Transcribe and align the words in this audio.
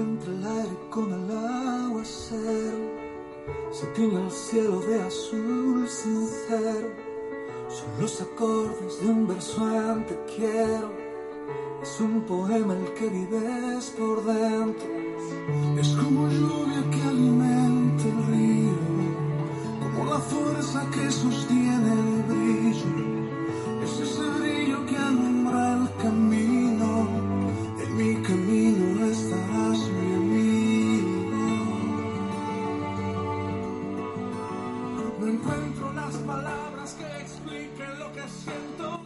entre 0.00 0.32
el 0.32 0.44
aire 0.44 0.78
con 0.90 1.12
el 1.12 1.30
aguacero, 1.30 2.78
se 3.70 3.86
tiñe 3.88 4.24
el 4.24 4.30
cielo 4.30 4.80
de 4.80 5.02
azul 5.02 5.88
sincero, 5.88 6.88
son 7.68 8.00
los 8.00 8.20
acordes 8.20 9.00
de 9.00 9.08
un 9.08 9.26
verso 9.26 9.62
en 9.68 10.04
quiero, 10.34 10.92
es 11.82 12.00
un 12.00 12.20
poema 12.22 12.74
el 12.74 12.92
que 12.94 13.08
vives 13.08 13.94
por 13.98 14.24
dentro, 14.24 14.86
es 15.80 15.88
como 15.92 16.28
lluvia 16.28 16.90
que 16.90 17.02
alimenta 17.02 18.04
el 18.04 18.26
río, 18.26 18.76
como 19.80 20.10
la 20.10 20.18
fuerza 20.18 20.86
que 20.90 21.10
sostiene 21.10 21.92
el 21.92 22.22
brillo. 22.24 23.15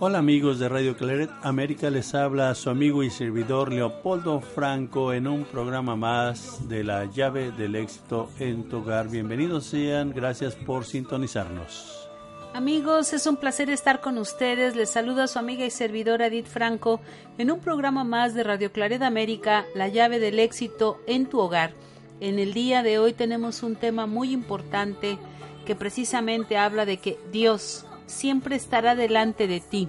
Hola 0.02 0.16
amigos 0.16 0.58
de 0.58 0.66
Radio 0.70 0.96
Claret 0.96 1.28
América, 1.42 1.90
les 1.90 2.14
habla 2.14 2.54
su 2.54 2.70
amigo 2.70 3.02
y 3.02 3.10
servidor 3.10 3.70
Leopoldo 3.70 4.40
Franco 4.40 5.12
en 5.12 5.26
un 5.26 5.44
programa 5.44 5.94
más 5.94 6.66
de 6.70 6.84
la 6.84 7.04
llave 7.04 7.50
del 7.50 7.76
éxito 7.76 8.30
en 8.38 8.66
tu 8.66 8.78
hogar. 8.78 9.10
Bienvenidos 9.10 9.66
sean, 9.66 10.14
gracias 10.14 10.54
por 10.54 10.86
sintonizarnos. 10.86 12.08
Amigos, 12.54 13.12
es 13.12 13.26
un 13.26 13.36
placer 13.36 13.68
estar 13.68 14.00
con 14.00 14.16
ustedes. 14.16 14.74
Les 14.74 14.88
saluda 14.88 15.26
su 15.26 15.38
amiga 15.38 15.66
y 15.66 15.70
servidora 15.70 16.28
Edith 16.28 16.46
Franco 16.46 17.02
en 17.36 17.50
un 17.50 17.60
programa 17.60 18.02
más 18.02 18.32
de 18.32 18.42
Radio 18.42 18.72
Claret 18.72 19.02
América, 19.02 19.66
la 19.74 19.88
llave 19.88 20.18
del 20.18 20.38
éxito 20.38 20.98
en 21.06 21.26
tu 21.26 21.40
hogar. 21.40 21.74
En 22.20 22.38
el 22.38 22.54
día 22.54 22.82
de 22.82 22.98
hoy 22.98 23.12
tenemos 23.12 23.62
un 23.62 23.76
tema 23.76 24.06
muy 24.06 24.32
importante 24.32 25.18
que 25.66 25.76
precisamente 25.76 26.56
habla 26.56 26.86
de 26.86 26.96
que 26.96 27.18
Dios 27.30 27.84
siempre 28.10 28.56
estará 28.56 28.94
delante 28.94 29.46
de 29.46 29.60
ti, 29.60 29.88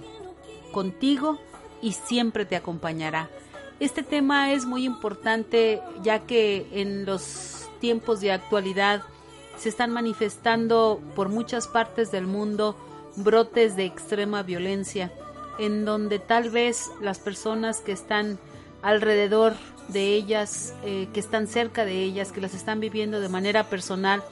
contigo 0.72 1.38
y 1.82 1.92
siempre 1.92 2.46
te 2.46 2.56
acompañará. 2.56 3.28
Este 3.80 4.02
tema 4.02 4.52
es 4.52 4.64
muy 4.64 4.84
importante 4.84 5.82
ya 6.02 6.20
que 6.20 6.68
en 6.72 7.04
los 7.04 7.68
tiempos 7.80 8.20
de 8.20 8.32
actualidad 8.32 9.02
se 9.56 9.68
están 9.68 9.90
manifestando 9.90 11.00
por 11.14 11.28
muchas 11.28 11.66
partes 11.66 12.10
del 12.10 12.26
mundo 12.26 12.76
brotes 13.16 13.76
de 13.76 13.84
extrema 13.84 14.42
violencia, 14.42 15.12
en 15.58 15.84
donde 15.84 16.18
tal 16.18 16.50
vez 16.50 16.90
las 17.00 17.18
personas 17.18 17.80
que 17.80 17.92
están 17.92 18.38
alrededor 18.82 19.54
de 19.88 20.14
ellas, 20.14 20.74
eh, 20.84 21.08
que 21.12 21.20
están 21.20 21.46
cerca 21.46 21.84
de 21.84 22.02
ellas, 22.02 22.32
que 22.32 22.40
las 22.40 22.54
están 22.54 22.80
viviendo 22.80 23.20
de 23.20 23.28
manera 23.28 23.64
personal, 23.64 24.22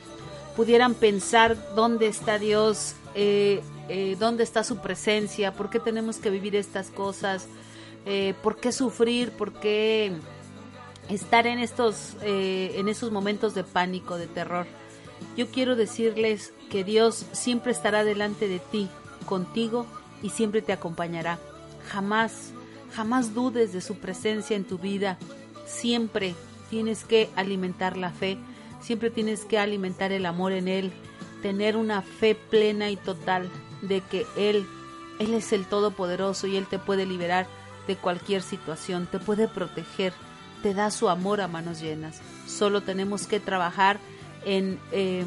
pudieran 0.56 0.94
pensar 0.94 1.56
dónde 1.74 2.06
está 2.06 2.38
Dios, 2.38 2.94
eh, 3.14 3.62
eh, 3.88 4.16
dónde 4.18 4.44
está 4.44 4.64
su 4.64 4.78
presencia, 4.78 5.52
por 5.52 5.70
qué 5.70 5.80
tenemos 5.80 6.18
que 6.18 6.30
vivir 6.30 6.54
estas 6.56 6.90
cosas, 6.90 7.46
eh, 8.06 8.34
por 8.42 8.56
qué 8.56 8.72
sufrir, 8.72 9.32
por 9.32 9.52
qué 9.52 10.12
estar 11.08 11.46
en 11.46 11.58
estos, 11.58 12.16
en 12.22 12.86
esos 12.88 13.10
momentos 13.10 13.54
de 13.54 13.64
pánico, 13.64 14.16
de 14.16 14.28
terror. 14.28 14.66
Yo 15.36 15.48
quiero 15.48 15.74
decirles 15.74 16.52
que 16.70 16.84
Dios 16.84 17.26
siempre 17.32 17.72
estará 17.72 18.04
delante 18.04 18.46
de 18.46 18.60
ti, 18.60 18.88
contigo 19.26 19.86
y 20.22 20.30
siempre 20.30 20.62
te 20.62 20.72
acompañará. 20.72 21.38
Jamás, 21.88 22.52
jamás 22.94 23.34
dudes 23.34 23.72
de 23.72 23.80
su 23.80 23.96
presencia 23.96 24.56
en 24.56 24.64
tu 24.64 24.78
vida. 24.78 25.18
Siempre 25.66 26.34
tienes 26.68 27.04
que 27.04 27.28
alimentar 27.34 27.96
la 27.96 28.10
fe, 28.10 28.38
siempre 28.80 29.10
tienes 29.10 29.44
que 29.44 29.58
alimentar 29.58 30.12
el 30.12 30.26
amor 30.26 30.52
en 30.52 30.68
Él, 30.68 30.92
tener 31.42 31.76
una 31.76 32.02
fe 32.02 32.34
plena 32.34 32.90
y 32.90 32.96
total 32.96 33.50
de 33.82 34.00
que 34.00 34.26
Él, 34.36 34.66
Él 35.18 35.34
es 35.34 35.52
el 35.52 35.66
Todopoderoso 35.66 36.46
y 36.46 36.56
Él 36.56 36.66
te 36.66 36.78
puede 36.78 37.06
liberar 37.06 37.46
de 37.86 37.96
cualquier 37.96 38.42
situación, 38.42 39.06
te 39.10 39.18
puede 39.18 39.48
proteger, 39.48 40.12
te 40.62 40.74
da 40.74 40.90
su 40.90 41.08
amor 41.08 41.40
a 41.40 41.48
manos 41.48 41.80
llenas. 41.80 42.20
Solo 42.46 42.82
tenemos 42.82 43.26
que 43.26 43.40
trabajar 43.40 43.98
en 44.44 44.78
em, 44.92 45.26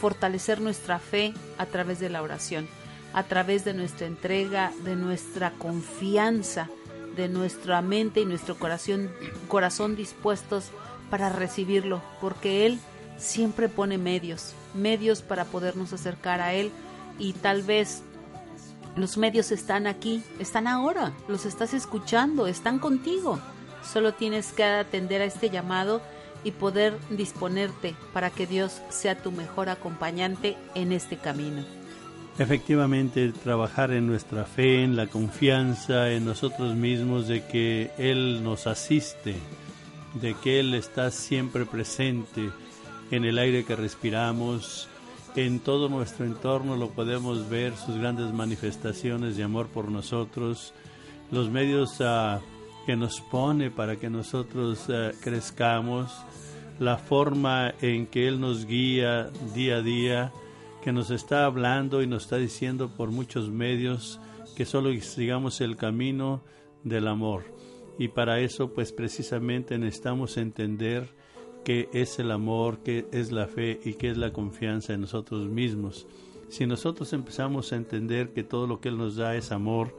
fortalecer 0.00 0.60
nuestra 0.60 0.98
fe 0.98 1.34
a 1.58 1.66
través 1.66 1.98
de 1.98 2.10
la 2.10 2.22
oración, 2.22 2.68
a 3.12 3.22
través 3.24 3.64
de 3.64 3.74
nuestra 3.74 4.06
entrega, 4.06 4.72
de 4.84 4.96
nuestra 4.96 5.52
confianza, 5.52 6.68
de 7.16 7.28
nuestra 7.28 7.80
mente 7.80 8.20
y 8.20 8.26
nuestro 8.26 8.56
corazón, 8.56 9.10
corazón 9.48 9.96
dispuestos 9.96 10.70
para 11.10 11.28
recibirlo, 11.28 12.02
porque 12.20 12.66
Él 12.66 12.80
siempre 13.18 13.68
pone 13.68 13.98
medios, 13.98 14.54
medios 14.74 15.22
para 15.22 15.44
podernos 15.44 15.92
acercar 15.92 16.40
a 16.40 16.52
Él 16.54 16.70
y 17.18 17.32
tal 17.32 17.62
vez 17.62 18.02
los 18.96 19.16
medios 19.16 19.50
están 19.50 19.86
aquí, 19.86 20.22
están 20.38 20.66
ahora, 20.66 21.12
los 21.28 21.46
estás 21.46 21.74
escuchando, 21.74 22.46
están 22.46 22.78
contigo. 22.78 23.40
Solo 23.82 24.14
tienes 24.14 24.52
que 24.52 24.64
atender 24.64 25.20
a 25.20 25.26
este 25.26 25.50
llamado 25.50 26.00
y 26.44 26.52
poder 26.52 26.96
disponerte 27.10 27.94
para 28.12 28.30
que 28.30 28.46
Dios 28.46 28.82
sea 28.90 29.16
tu 29.16 29.32
mejor 29.32 29.68
acompañante 29.68 30.56
en 30.74 30.92
este 30.92 31.16
camino. 31.16 31.64
Efectivamente, 32.38 33.32
trabajar 33.32 33.92
en 33.92 34.06
nuestra 34.06 34.44
fe, 34.44 34.82
en 34.82 34.96
la 34.96 35.06
confianza 35.06 36.10
en 36.10 36.24
nosotros 36.24 36.74
mismos 36.74 37.28
de 37.28 37.44
que 37.46 37.92
Él 37.96 38.42
nos 38.42 38.66
asiste, 38.66 39.36
de 40.14 40.34
que 40.34 40.60
Él 40.60 40.74
está 40.74 41.10
siempre 41.10 41.64
presente 41.64 42.50
en 43.14 43.24
el 43.24 43.38
aire 43.38 43.64
que 43.64 43.76
respiramos, 43.76 44.88
en 45.36 45.60
todo 45.60 45.88
nuestro 45.88 46.26
entorno 46.26 46.76
lo 46.76 46.90
podemos 46.90 47.48
ver, 47.48 47.76
sus 47.76 47.96
grandes 47.96 48.32
manifestaciones 48.32 49.36
de 49.36 49.44
amor 49.44 49.68
por 49.68 49.88
nosotros, 49.88 50.74
los 51.30 51.48
medios 51.48 52.00
ah, 52.00 52.40
que 52.86 52.96
nos 52.96 53.20
pone 53.20 53.70
para 53.70 53.96
que 53.96 54.10
nosotros 54.10 54.90
ah, 54.90 55.12
crezcamos, 55.20 56.12
la 56.80 56.96
forma 56.96 57.72
en 57.80 58.06
que 58.06 58.26
Él 58.26 58.40
nos 58.40 58.66
guía 58.66 59.30
día 59.54 59.76
a 59.76 59.82
día, 59.82 60.32
que 60.82 60.92
nos 60.92 61.10
está 61.12 61.44
hablando 61.44 62.02
y 62.02 62.08
nos 62.08 62.24
está 62.24 62.36
diciendo 62.36 62.90
por 62.96 63.12
muchos 63.12 63.48
medios 63.48 64.18
que 64.56 64.64
solo 64.64 64.92
sigamos 65.00 65.60
el 65.60 65.76
camino 65.76 66.42
del 66.82 67.06
amor. 67.06 67.44
Y 67.96 68.08
para 68.08 68.40
eso, 68.40 68.74
pues 68.74 68.92
precisamente 68.92 69.78
necesitamos 69.78 70.36
entender 70.36 71.08
qué 71.64 71.88
es 71.92 72.18
el 72.18 72.30
amor, 72.30 72.78
qué 72.84 73.06
es 73.10 73.32
la 73.32 73.46
fe 73.46 73.80
y 73.84 73.94
qué 73.94 74.10
es 74.10 74.16
la 74.16 74.32
confianza 74.32 74.92
en 74.92 75.00
nosotros 75.00 75.48
mismos. 75.48 76.06
Si 76.48 76.66
nosotros 76.66 77.12
empezamos 77.12 77.72
a 77.72 77.76
entender 77.76 78.32
que 78.32 78.44
todo 78.44 78.66
lo 78.66 78.80
que 78.80 78.90
Él 78.90 78.98
nos 78.98 79.16
da 79.16 79.34
es 79.34 79.50
amor, 79.50 79.96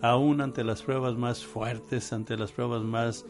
aún 0.00 0.40
ante 0.40 0.62
las 0.62 0.82
pruebas 0.82 1.16
más 1.16 1.44
fuertes, 1.44 2.12
ante 2.12 2.36
las 2.36 2.52
pruebas 2.52 2.82
más 2.84 3.26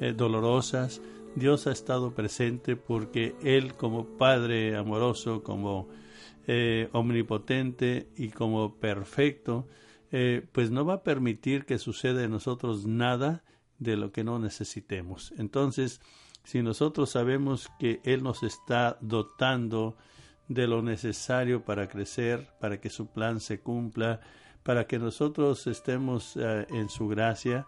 eh, 0.00 0.12
dolorosas, 0.12 1.00
Dios 1.34 1.66
ha 1.66 1.72
estado 1.72 2.12
presente 2.12 2.76
porque 2.76 3.34
Él 3.42 3.74
como 3.74 4.04
Padre 4.04 4.76
amoroso, 4.76 5.42
como 5.42 5.88
eh, 6.46 6.88
omnipotente 6.92 8.08
y 8.16 8.28
como 8.28 8.74
perfecto, 8.74 9.66
eh, 10.10 10.44
pues 10.52 10.70
no 10.70 10.84
va 10.84 10.94
a 10.94 11.02
permitir 11.02 11.64
que 11.64 11.78
suceda 11.78 12.22
en 12.22 12.32
nosotros 12.32 12.86
nada 12.86 13.44
de 13.78 13.96
lo 13.96 14.12
que 14.12 14.24
no 14.24 14.38
necesitemos. 14.38 15.32
Entonces, 15.38 16.00
si 16.44 16.62
nosotros 16.62 17.10
sabemos 17.10 17.70
que 17.78 18.00
Él 18.04 18.22
nos 18.22 18.42
está 18.42 18.98
dotando 19.00 19.96
de 20.48 20.66
lo 20.66 20.82
necesario 20.82 21.64
para 21.64 21.88
crecer, 21.88 22.48
para 22.60 22.80
que 22.80 22.90
su 22.90 23.06
plan 23.06 23.40
se 23.40 23.60
cumpla, 23.60 24.20
para 24.62 24.86
que 24.86 24.98
nosotros 24.98 25.66
estemos 25.66 26.36
eh, 26.36 26.66
en 26.70 26.88
su 26.88 27.08
gracia, 27.08 27.66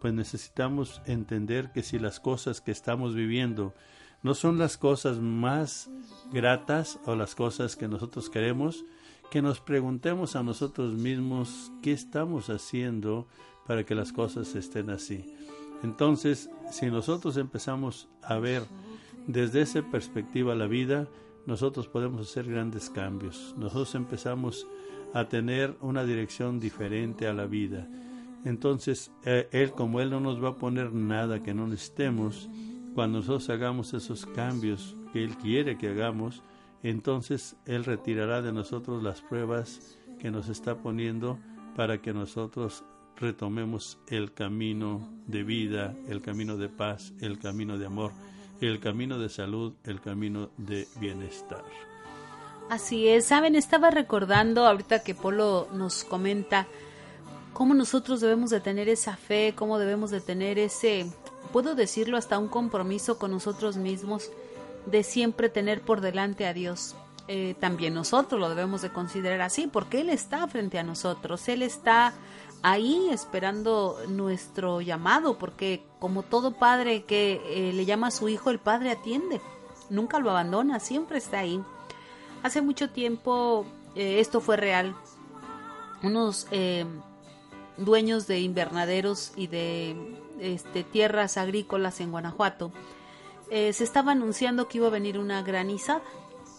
pues 0.00 0.12
necesitamos 0.12 1.00
entender 1.06 1.72
que 1.72 1.82
si 1.82 1.98
las 1.98 2.20
cosas 2.20 2.60
que 2.60 2.70
estamos 2.70 3.14
viviendo 3.14 3.74
no 4.22 4.34
son 4.34 4.58
las 4.58 4.76
cosas 4.76 5.18
más 5.18 5.88
gratas 6.32 6.98
o 7.06 7.14
las 7.14 7.34
cosas 7.34 7.76
que 7.76 7.88
nosotros 7.88 8.28
queremos, 8.28 8.84
que 9.30 9.42
nos 9.42 9.60
preguntemos 9.60 10.36
a 10.36 10.42
nosotros 10.42 10.94
mismos 10.94 11.72
qué 11.82 11.92
estamos 11.92 12.50
haciendo 12.50 13.26
para 13.66 13.84
que 13.84 13.94
las 13.94 14.12
cosas 14.12 14.54
estén 14.54 14.90
así. 14.90 15.35
Entonces, 15.82 16.50
si 16.70 16.86
nosotros 16.86 17.36
empezamos 17.36 18.08
a 18.22 18.38
ver 18.38 18.62
desde 19.26 19.62
esa 19.62 19.82
perspectiva 19.82 20.54
la 20.54 20.66
vida, 20.66 21.08
nosotros 21.46 21.88
podemos 21.88 22.28
hacer 22.28 22.50
grandes 22.50 22.90
cambios. 22.90 23.54
Nosotros 23.56 23.94
empezamos 23.94 24.66
a 25.14 25.28
tener 25.28 25.76
una 25.80 26.04
dirección 26.04 26.60
diferente 26.60 27.26
a 27.26 27.32
la 27.32 27.46
vida. 27.46 27.88
Entonces, 28.44 29.10
eh, 29.24 29.48
Él, 29.52 29.72
como 29.72 30.00
Él 30.00 30.10
no 30.10 30.20
nos 30.20 30.42
va 30.42 30.50
a 30.50 30.56
poner 30.56 30.92
nada 30.92 31.42
que 31.42 31.54
no 31.54 31.66
necesitemos, 31.66 32.48
cuando 32.94 33.18
nosotros 33.18 33.50
hagamos 33.50 33.94
esos 33.94 34.26
cambios 34.26 34.96
que 35.12 35.22
Él 35.24 35.36
quiere 35.36 35.78
que 35.78 35.88
hagamos, 35.88 36.42
entonces 36.82 37.56
Él 37.66 37.84
retirará 37.84 38.42
de 38.42 38.52
nosotros 38.52 39.02
las 39.02 39.20
pruebas 39.20 39.98
que 40.18 40.30
nos 40.30 40.48
está 40.48 40.76
poniendo 40.76 41.38
para 41.74 42.00
que 42.00 42.12
nosotros 42.12 42.84
retomemos 43.18 43.98
el 44.08 44.32
camino 44.32 45.08
de 45.26 45.42
vida, 45.42 45.94
el 46.08 46.22
camino 46.22 46.56
de 46.56 46.68
paz, 46.68 47.12
el 47.20 47.38
camino 47.38 47.78
de 47.78 47.86
amor, 47.86 48.12
el 48.60 48.80
camino 48.80 49.18
de 49.18 49.28
salud, 49.28 49.74
el 49.84 50.00
camino 50.00 50.50
de 50.56 50.86
bienestar. 51.00 51.64
Así 52.68 53.08
es, 53.08 53.26
saben, 53.26 53.54
estaba 53.54 53.90
recordando 53.90 54.66
ahorita 54.66 55.02
que 55.02 55.14
Polo 55.14 55.68
nos 55.72 56.04
comenta 56.04 56.66
cómo 57.52 57.74
nosotros 57.74 58.20
debemos 58.20 58.50
de 58.50 58.60
tener 58.60 58.88
esa 58.88 59.16
fe, 59.16 59.54
cómo 59.56 59.78
debemos 59.78 60.10
de 60.10 60.20
tener 60.20 60.58
ese, 60.58 61.06
puedo 61.52 61.74
decirlo, 61.74 62.16
hasta 62.16 62.38
un 62.38 62.48
compromiso 62.48 63.18
con 63.18 63.30
nosotros 63.30 63.76
mismos 63.76 64.30
de 64.84 65.02
siempre 65.02 65.48
tener 65.48 65.80
por 65.80 66.00
delante 66.00 66.46
a 66.46 66.52
Dios. 66.52 66.96
Eh, 67.28 67.54
también 67.58 67.94
nosotros 67.94 68.40
lo 68.40 68.48
debemos 68.48 68.82
de 68.82 68.90
considerar 68.90 69.40
así, 69.40 69.66
porque 69.66 70.00
Él 70.00 70.10
está 70.10 70.46
frente 70.48 70.78
a 70.78 70.84
nosotros, 70.84 71.48
Él 71.48 71.62
está 71.62 72.12
ahí 72.70 73.08
esperando 73.10 73.98
nuestro 74.08 74.80
llamado, 74.80 75.38
porque 75.38 75.84
como 75.98 76.22
todo 76.22 76.52
padre 76.52 77.04
que 77.04 77.40
eh, 77.46 77.72
le 77.72 77.84
llama 77.84 78.08
a 78.08 78.10
su 78.10 78.28
hijo, 78.28 78.50
el 78.50 78.58
padre 78.58 78.90
atiende, 78.90 79.40
nunca 79.90 80.18
lo 80.18 80.30
abandona, 80.30 80.80
siempre 80.80 81.18
está 81.18 81.40
ahí. 81.40 81.62
Hace 82.42 82.62
mucho 82.62 82.90
tiempo 82.90 83.64
eh, 83.94 84.20
esto 84.20 84.40
fue 84.40 84.56
real. 84.56 84.96
Unos 86.02 86.46
dueños 87.78 88.26
de 88.26 88.40
invernaderos 88.40 89.32
y 89.36 89.46
de 89.46 89.96
este, 90.40 90.84
tierras 90.84 91.36
agrícolas 91.36 92.00
en 92.00 92.10
Guanajuato 92.10 92.70
se 93.48 93.70
estaba 93.82 94.12
anunciando 94.12 94.68
que 94.68 94.78
iba 94.78 94.88
a 94.88 94.90
venir 94.90 95.18
una 95.18 95.42
granizada 95.42 96.02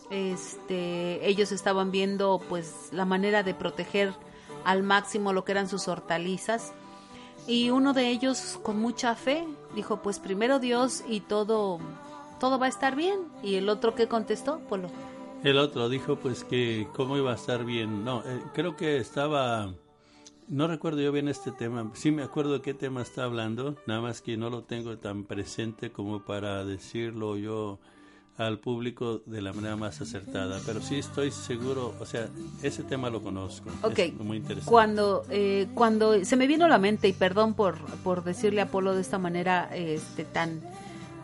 este, 0.10 1.28
ellos 1.28 1.52
estaban 1.52 1.92
viendo 1.92 2.42
pues 2.48 2.90
la 2.92 3.06
manera 3.06 3.44
de 3.44 3.54
proteger 3.54 4.14
al 4.64 4.84
máximo 4.84 5.34
lo 5.34 5.44
que 5.44 5.54
eran 5.54 5.68
sus 5.68 5.88
hortalizas. 5.88 6.74
Y 7.48 7.70
uno 7.70 7.94
de 7.94 8.10
ellos 8.10 8.60
con 8.64 8.80
mucha 8.80 9.16
fe 9.16 9.48
dijo 9.76 10.02
pues 10.02 10.20
primero 10.20 10.60
Dios 10.60 11.04
y 11.08 11.22
todo 11.22 11.80
todo 12.40 12.60
va 12.60 12.68
a 12.68 12.70
estar 12.70 12.96
bien 12.96 13.20
y 13.42 13.56
el 13.56 13.70
otro 13.70 13.96
que 13.96 14.08
contestó 14.08 14.60
Polo. 14.60 14.90
El 15.44 15.58
otro 15.58 15.88
dijo 15.90 16.18
pues 16.18 16.44
que 16.44 16.88
cómo 16.94 17.18
iba 17.18 17.32
a 17.32 17.36
estar 17.36 17.64
bien 17.64 18.04
no 18.04 18.22
eh, 18.26 18.42
creo 18.54 18.76
que 18.76 18.98
estaba 18.98 19.74
no 20.48 20.68
recuerdo 20.68 21.02
yo 21.02 21.12
bien 21.12 21.30
este 21.30 21.52
tema 21.52 21.90
sí 21.94 22.12
me 22.12 22.24
acuerdo 22.24 22.54
de 22.54 22.62
qué 22.62 22.74
tema 22.74 23.02
está 23.02 23.24
hablando 23.24 23.76
nada 23.86 24.02
más 24.02 24.22
que 24.22 24.36
no 24.36 24.50
lo 24.50 24.64
tengo 24.64 24.98
tan 24.98 25.24
presente 25.24 25.92
como 25.92 26.26
para 26.26 26.66
decirlo 26.66 27.38
yo 27.38 27.80
al 28.38 28.60
público 28.60 29.22
de 29.26 29.42
la 29.42 29.52
manera 29.52 29.76
más 29.76 30.00
acertada. 30.00 30.60
Pero 30.66 30.82
sí 30.82 31.00
estoy 31.00 31.32
seguro, 31.32 31.96
o 32.00 32.06
sea, 32.06 32.28
ese 32.62 32.84
tema 32.84 33.10
lo 33.10 33.22
conozco. 33.22 33.70
Ok. 33.82 34.00
muy 34.20 34.38
interesante. 34.38 34.70
Cuando, 34.70 35.26
eh, 35.30 35.68
cuando 35.74 36.24
se 36.24 36.36
me 36.36 36.48
vino 36.48 36.66
a 36.66 36.70
la 36.70 36.78
mente, 36.78 37.08
y 37.08 37.14
perdón 37.14 37.56
por, 37.56 37.78
por 38.04 38.24
decirle 38.24 38.62
a 38.62 38.66
Apolo 38.66 38.94
de 38.94 39.02
esta 39.02 39.18
manera 39.18 39.70
este, 39.74 40.24
tan 40.24 40.62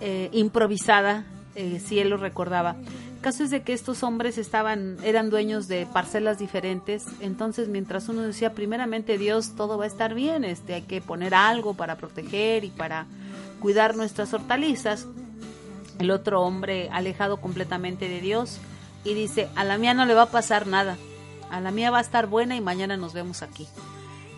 eh, 0.01 0.30
improvisada, 0.33 1.25
eh, 1.56 1.80
si 1.80 2.00
él 2.00 2.10
lo 2.10 2.18
recordaba. 2.18 2.75
El 3.15 3.21
caso 3.21 3.44
es 3.44 3.51
de 3.51 3.62
que 3.62 3.74
estos 3.74 4.04
hombres 4.04 4.38
estaban, 4.38 4.98
eran 5.04 5.30
dueños 5.30 5.68
de 5.68 5.86
parcelas 5.86 6.39
diferentes, 6.39 7.06
entonces 7.21 7.69
mientras 7.69 8.10
uno 8.10 8.24
decía, 8.24 8.54
primeramente 8.54 9.18
Dios, 9.18 9.56
todo 9.56 9.77
va 9.77 9.86
a 9.86 9.88
estar 9.88 10.13
bien, 10.13 10.44
este, 10.44 10.74
hay 10.74 10.81
que 10.81 11.00
poner 11.00 11.33
algo 11.33 11.74
para 11.74 11.95
proteger 11.95 12.65
y 12.65 12.69
para 12.69 13.06
cuidar 13.62 13.95
nuestras 13.95 14.33
hortalizas, 14.33 15.07
el 16.03 16.11
otro 16.11 16.41
hombre 16.41 16.89
alejado 16.91 17.38
completamente 17.38 18.09
de 18.09 18.19
Dios 18.19 18.57
y 19.05 19.13
dice, 19.13 19.50
a 19.55 19.63
la 19.63 19.77
mía 19.77 19.94
no 19.94 20.05
le 20.05 20.13
va 20.13 20.23
a 20.23 20.31
pasar 20.31 20.67
nada, 20.67 20.97
a 21.50 21.61
la 21.61 21.71
mía 21.71 21.91
va 21.91 22.00
a 22.00 22.01
estar 22.01 22.27
buena 22.27 22.55
y 22.55 22.61
mañana 22.61 22.97
nos 22.97 23.13
vemos 23.13 23.41
aquí. 23.41 23.67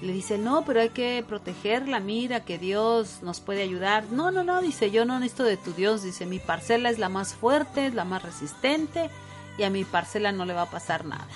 Le 0.01 0.13
dice, 0.13 0.38
no, 0.38 0.63
pero 0.63 0.81
hay 0.81 0.89
que 0.89 1.23
protegerla, 1.27 2.00
mira 2.00 2.41
que 2.41 2.59
Dios 2.59 3.19
nos 3.23 3.39
puede 3.39 3.63
ayudar. 3.63 4.06
No, 4.12 4.29
no, 4.29 4.44
no, 4.44 4.62
dice, 4.62 4.91
yo 4.91 5.06
no 5.06 5.19
necesito 5.19 5.44
de 5.44 5.57
tu 5.57 5.73
Dios, 5.73 6.03
dice, 6.03 6.27
mi 6.27 6.38
parcela 6.38 6.89
es 6.89 7.00
la 7.00 7.09
más 7.09 7.33
fuerte, 7.33 7.88
es 7.88 7.95
la 7.95 8.06
más 8.06 8.21
resistente 8.21 9.09
y 9.57 9.63
a 9.63 9.71
mi 9.71 9.85
parcela 9.85 10.31
no 10.31 10.45
le 10.45 10.53
va 10.53 10.63
a 10.63 10.69
pasar 10.69 11.06
nada. 11.06 11.27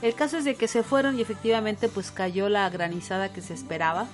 El 0.00 0.14
caso 0.14 0.38
es 0.38 0.44
de 0.44 0.54
que 0.54 0.66
se 0.66 0.82
fueron 0.82 1.18
y 1.18 1.22
efectivamente 1.22 1.88
pues 1.88 2.10
cayó 2.10 2.48
la 2.48 2.68
granizada 2.70 3.32
que 3.32 3.42
se 3.42 3.52
esperaba 3.52 4.06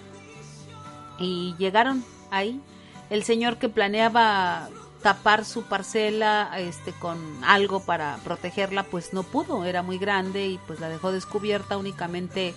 y 1.18 1.54
llegaron 1.58 2.04
ahí. 2.30 2.60
El 3.08 3.22
señor 3.22 3.56
que 3.58 3.68
planeaba 3.68 4.68
tapar 5.02 5.44
su 5.44 5.62
parcela 5.62 6.50
este 6.58 6.92
con 6.92 7.18
algo 7.44 7.80
para 7.80 8.16
protegerla 8.24 8.82
pues 8.82 9.12
no 9.12 9.22
pudo 9.22 9.64
era 9.64 9.82
muy 9.82 9.98
grande 9.98 10.46
y 10.46 10.58
pues 10.66 10.80
la 10.80 10.88
dejó 10.88 11.12
descubierta 11.12 11.76
únicamente 11.76 12.54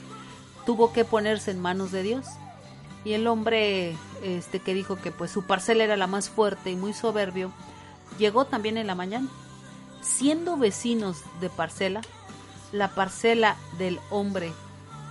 tuvo 0.66 0.94
que 0.94 1.06
ponerse 1.06 1.52
en 1.52 1.60
manos 1.60 1.92
de 1.92 2.04
Dios. 2.04 2.26
Y 3.04 3.14
el 3.14 3.28
hombre 3.28 3.96
este 4.24 4.60
que 4.60 4.74
dijo 4.74 4.96
que 4.96 5.12
pues 5.12 5.32
su 5.32 5.44
parcela 5.44 5.84
era 5.84 5.98
la 5.98 6.08
más 6.08 6.30
fuerte 6.30 6.70
y 6.70 6.76
muy 6.76 6.94
soberbio 6.94 7.52
llegó 8.20 8.46
también 8.46 8.78
en 8.78 8.88
la 8.88 8.96
mañana. 8.96 9.28
Siendo 10.02 10.58
vecinos 10.58 11.18
de 11.40 11.50
parcela 11.50 12.02
la 12.72 12.90
parcela 12.90 13.58
del 13.78 14.00
hombre 14.10 14.54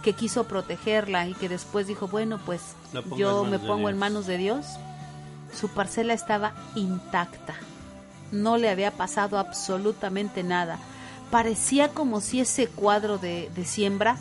que 0.03 0.15
quiso 0.15 0.45
protegerla 0.45 1.27
y 1.27 1.35
que 1.35 1.49
después 1.49 1.87
dijo 1.87 2.09
bueno 2.09 2.41
pues 2.47 2.75
yo 3.17 3.45
me 3.45 3.59
pongo 3.59 3.91
en 3.91 3.99
manos 3.99 4.27
de 4.27 4.39
Dios 4.39 4.65
su 5.53 5.69
parcela 5.69 6.15
estaba 6.15 6.55
intacta. 6.75 7.55
No 8.33 8.57
le 8.57 8.71
había 8.71 8.93
pasado 8.93 9.39
absolutamente 9.39 10.43
nada. 10.43 10.79
Parecía 11.31 11.89
como 11.89 12.21
si 12.21 12.41
ese 12.41 12.69
cuadro 12.69 13.19
de, 13.19 13.51
siembra 13.65 14.17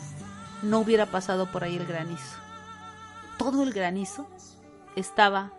no 0.62 0.80
hubiera 0.80 1.06
pasado 1.06 1.50
por 1.50 1.64
ahí 1.64 1.76
el 1.76 1.86
granizo. 1.86 2.36
Todo 3.38 3.62
el 3.62 3.72
granizo 3.72 4.26
estaba 4.96 5.52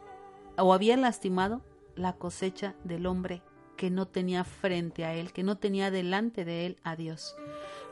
o 0.57 0.73
había 0.73 0.95
lastimado 0.97 1.61
la 1.95 2.13
cosecha 2.13 2.75
del 2.83 3.05
hombre 3.05 3.41
que 3.77 3.89
no 3.89 4.07
tenía 4.07 4.43
frente 4.43 5.05
a 5.05 5.13
él, 5.13 5.33
que 5.33 5.43
no 5.43 5.57
tenía 5.57 5.89
delante 5.89 6.45
de 6.45 6.67
él 6.67 6.77
a 6.83 6.95
Dios. 6.95 7.35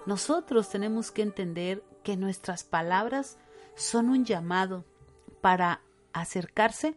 Nosotros 0.06 0.70
tenemos 0.70 1.12
que 1.12 1.24
entender 1.24 1.84
que 2.04 2.16
nuestras 2.16 2.64
palabras 2.64 3.38
son 3.76 4.10
un 4.10 4.26
llamado 4.26 4.86
para 5.42 5.82
acercarse 6.14 6.96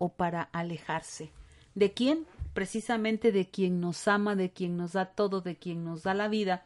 o 0.00 0.08
para 0.08 0.42
alejarse. 0.52 1.30
¿De 1.74 1.92
quién? 1.92 2.26
Precisamente 2.54 3.30
de 3.30 3.48
quien 3.48 3.80
nos 3.80 4.08
ama, 4.08 4.34
de 4.34 4.50
quien 4.50 4.76
nos 4.76 4.94
da 4.94 5.04
todo, 5.04 5.42
de 5.42 5.56
quien 5.56 5.84
nos 5.84 6.02
da 6.02 6.14
la 6.14 6.26
vida. 6.26 6.64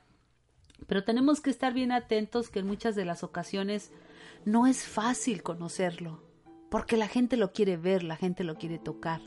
Pero 0.86 1.04
tenemos 1.04 1.40
que 1.40 1.50
estar 1.50 1.74
bien 1.74 1.92
atentos 1.92 2.48
que 2.48 2.60
en 2.60 2.66
muchas 2.66 2.94
de 2.94 3.04
las 3.04 3.22
ocasiones 3.22 3.90
no 4.44 4.66
es 4.66 4.84
fácil 4.84 5.42
conocerlo, 5.42 6.22
porque 6.70 6.96
la 6.96 7.08
gente 7.08 7.36
lo 7.36 7.52
quiere 7.52 7.76
ver, 7.76 8.02
la 8.04 8.16
gente 8.16 8.44
lo 8.44 8.54
quiere 8.54 8.78
tocar. 8.78 9.20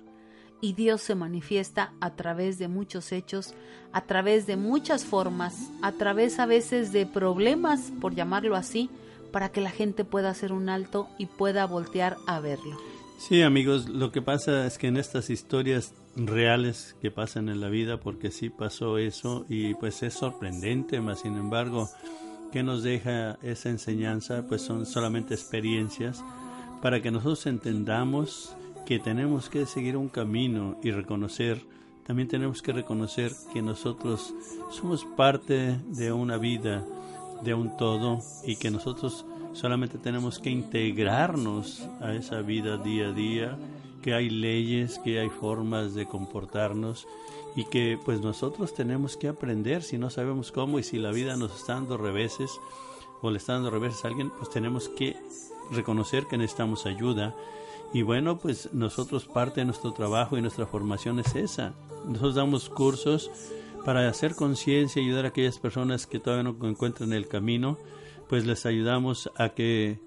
Y 0.62 0.74
Dios 0.74 1.02
se 1.02 1.14
manifiesta 1.14 1.94
a 2.00 2.16
través 2.16 2.58
de 2.58 2.68
muchos 2.68 3.12
hechos, 3.12 3.54
a 3.92 4.06
través 4.06 4.48
de 4.48 4.56
muchas 4.56 5.06
formas, 5.06 5.70
a 5.82 5.92
través 5.92 6.40
a 6.40 6.46
veces 6.46 6.92
de 6.92 7.06
problemas, 7.06 7.92
por 8.02 8.16
llamarlo 8.16 8.56
así, 8.56 8.90
para 9.32 9.50
que 9.50 9.62
la 9.62 9.70
gente 9.70 10.06
pueda 10.06 10.30
hacer 10.30 10.54
un 10.54 10.70
alto 10.70 11.10
y 11.18 11.26
pueda 11.26 11.68
voltear 11.68 12.18
a 12.26 12.40
verlo. 12.40 12.78
Sí, 13.18 13.42
amigos, 13.42 13.90
lo 13.90 14.12
que 14.12 14.22
pasa 14.22 14.68
es 14.68 14.78
que 14.78 14.88
en 14.88 14.96
estas 14.96 15.32
historias 15.32 15.96
reales 16.16 16.96
que 17.02 17.10
pasan 17.10 17.50
en 17.50 17.60
la 17.60 17.68
vida, 17.68 18.00
porque 18.00 18.30
sí 18.30 18.50
pasó 18.50 19.00
eso 19.00 19.44
y 19.50 19.74
pues 19.74 20.04
es 20.04 20.14
sorprendente, 20.14 21.02
más 21.02 21.22
sin 21.22 21.36
embargo, 21.36 21.90
¿qué 22.52 22.62
nos 22.62 22.84
deja 22.84 23.40
esa 23.42 23.70
enseñanza? 23.70 24.46
Pues 24.48 24.62
son 24.62 24.86
solamente 24.86 25.34
experiencias 25.34 26.24
para 26.82 27.02
que 27.02 27.10
nosotros 27.10 27.48
entendamos 27.48 28.56
que 28.86 29.00
tenemos 29.00 29.50
que 29.50 29.66
seguir 29.66 29.98
un 29.98 30.10
camino 30.10 30.78
y 30.84 30.92
reconocer, 30.92 31.66
también 32.06 32.28
tenemos 32.28 32.62
que 32.62 32.72
reconocer 32.72 33.32
que 33.52 33.64
nosotros 33.64 34.34
somos 34.70 35.06
parte 35.18 35.80
de 35.88 36.12
una 36.12 36.38
vida 36.38 36.86
de 37.44 37.56
un 37.56 37.76
todo 37.78 38.20
y 38.46 38.58
que 38.58 38.70
nosotros 38.70 39.26
solamente 39.58 39.98
tenemos 39.98 40.38
que 40.40 40.52
integrarnos 40.52 41.82
a 42.00 42.14
esa 42.14 42.42
vida 42.42 42.78
día 42.78 43.08
a 43.08 43.12
día, 43.12 43.58
que 44.04 44.14
hay 44.14 44.30
leyes, 44.30 45.00
que 45.00 45.20
hay 45.20 45.30
formas 45.30 45.96
de 45.96 46.06
comportarnos 46.06 47.08
y 47.56 47.66
que 47.66 48.00
pues 48.06 48.22
nosotros 48.22 48.76
tenemos 48.76 49.18
que 49.18 49.28
aprender 49.28 49.82
si 49.82 49.98
no 49.98 50.12
sabemos 50.12 50.52
cómo 50.52 50.78
y 50.78 50.84
si 50.84 51.00
la 51.00 51.12
vida 51.12 51.36
nos 51.38 51.56
está 51.56 51.74
dando 51.74 51.98
reveses 51.98 52.52
o 53.22 53.32
le 53.32 53.40
está 53.40 53.54
dando 53.54 53.72
reveses 53.72 54.06
a 54.06 54.10
alguien, 54.10 54.30
pues 54.30 54.52
tenemos 54.52 54.90
que 54.90 55.18
reconocer 55.72 56.28
que 56.28 56.38
necesitamos 56.38 56.86
ayuda. 56.86 57.36
Y 57.94 58.04
bueno, 58.04 58.38
pues 58.38 58.70
nosotros 58.74 59.26
parte 59.26 59.62
de 59.62 59.66
nuestro 59.66 59.92
trabajo 59.92 60.38
y 60.38 60.42
nuestra 60.42 60.68
formación 60.68 61.20
es 61.20 61.36
esa. 61.36 61.74
Nosotros 62.06 62.36
damos 62.36 62.70
cursos 62.70 63.32
para 63.84 64.08
hacer 64.08 64.36
conciencia 64.36 65.02
y 65.02 65.06
ayudar 65.06 65.26
a 65.26 65.30
aquellas 65.30 65.58
personas 65.58 66.06
que 66.06 66.20
todavía 66.20 66.44
no 66.44 66.68
encuentran 66.68 67.12
el 67.12 67.28
camino, 67.28 67.80
pues 68.28 68.46
les 68.46 68.66
ayudamos 68.66 69.32
a 69.36 69.50
que 69.50 70.00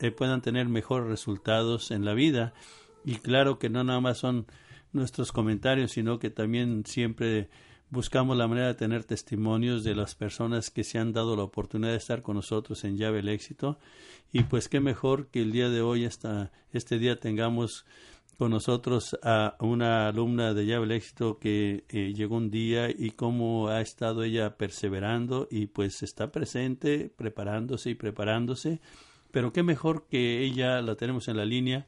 eh, 0.00 0.10
puedan 0.10 0.42
tener 0.42 0.68
mejores 0.68 1.08
resultados 1.08 1.90
en 1.90 2.04
la 2.04 2.14
vida. 2.14 2.54
Y 3.04 3.16
claro 3.16 3.58
que 3.58 3.68
no 3.68 3.84
nada 3.84 4.00
más 4.00 4.18
son 4.18 4.46
nuestros 4.92 5.32
comentarios, 5.32 5.92
sino 5.92 6.18
que 6.18 6.30
también 6.30 6.84
siempre 6.86 7.48
buscamos 7.90 8.36
la 8.36 8.48
manera 8.48 8.68
de 8.68 8.74
tener 8.74 9.04
testimonios 9.04 9.84
de 9.84 9.94
las 9.94 10.14
personas 10.14 10.70
que 10.70 10.84
se 10.84 10.98
han 10.98 11.12
dado 11.12 11.36
la 11.36 11.44
oportunidad 11.44 11.92
de 11.92 11.98
estar 11.98 12.22
con 12.22 12.36
nosotros 12.36 12.82
en 12.84 12.96
Llave 12.96 13.20
el 13.20 13.28
Éxito. 13.28 13.78
Y 14.32 14.44
pues 14.44 14.68
qué 14.68 14.80
mejor 14.80 15.28
que 15.28 15.42
el 15.42 15.52
día 15.52 15.68
de 15.68 15.82
hoy, 15.82 16.04
hasta 16.04 16.52
este 16.72 16.98
día, 16.98 17.20
tengamos 17.20 17.84
con 18.38 18.50
nosotros 18.50 19.16
a 19.22 19.56
una 19.60 20.08
alumna 20.08 20.52
de 20.52 20.66
Llave 20.66 20.84
el 20.84 20.92
Éxito 20.92 21.38
que 21.38 21.84
eh, 21.88 22.12
llegó 22.14 22.36
un 22.36 22.50
día 22.50 22.90
y 22.90 23.10
cómo 23.10 23.68
ha 23.68 23.80
estado 23.80 24.22
ella 24.22 24.56
perseverando 24.56 25.48
y 25.50 25.66
pues 25.66 26.02
está 26.02 26.30
presente, 26.30 27.10
preparándose 27.16 27.90
y 27.90 27.94
preparándose. 27.94 28.80
Pero 29.30 29.52
qué 29.52 29.62
mejor 29.62 30.06
que 30.08 30.42
ella 30.42 30.82
la 30.82 30.96
tenemos 30.96 31.28
en 31.28 31.38
la 31.38 31.44
línea 31.44 31.86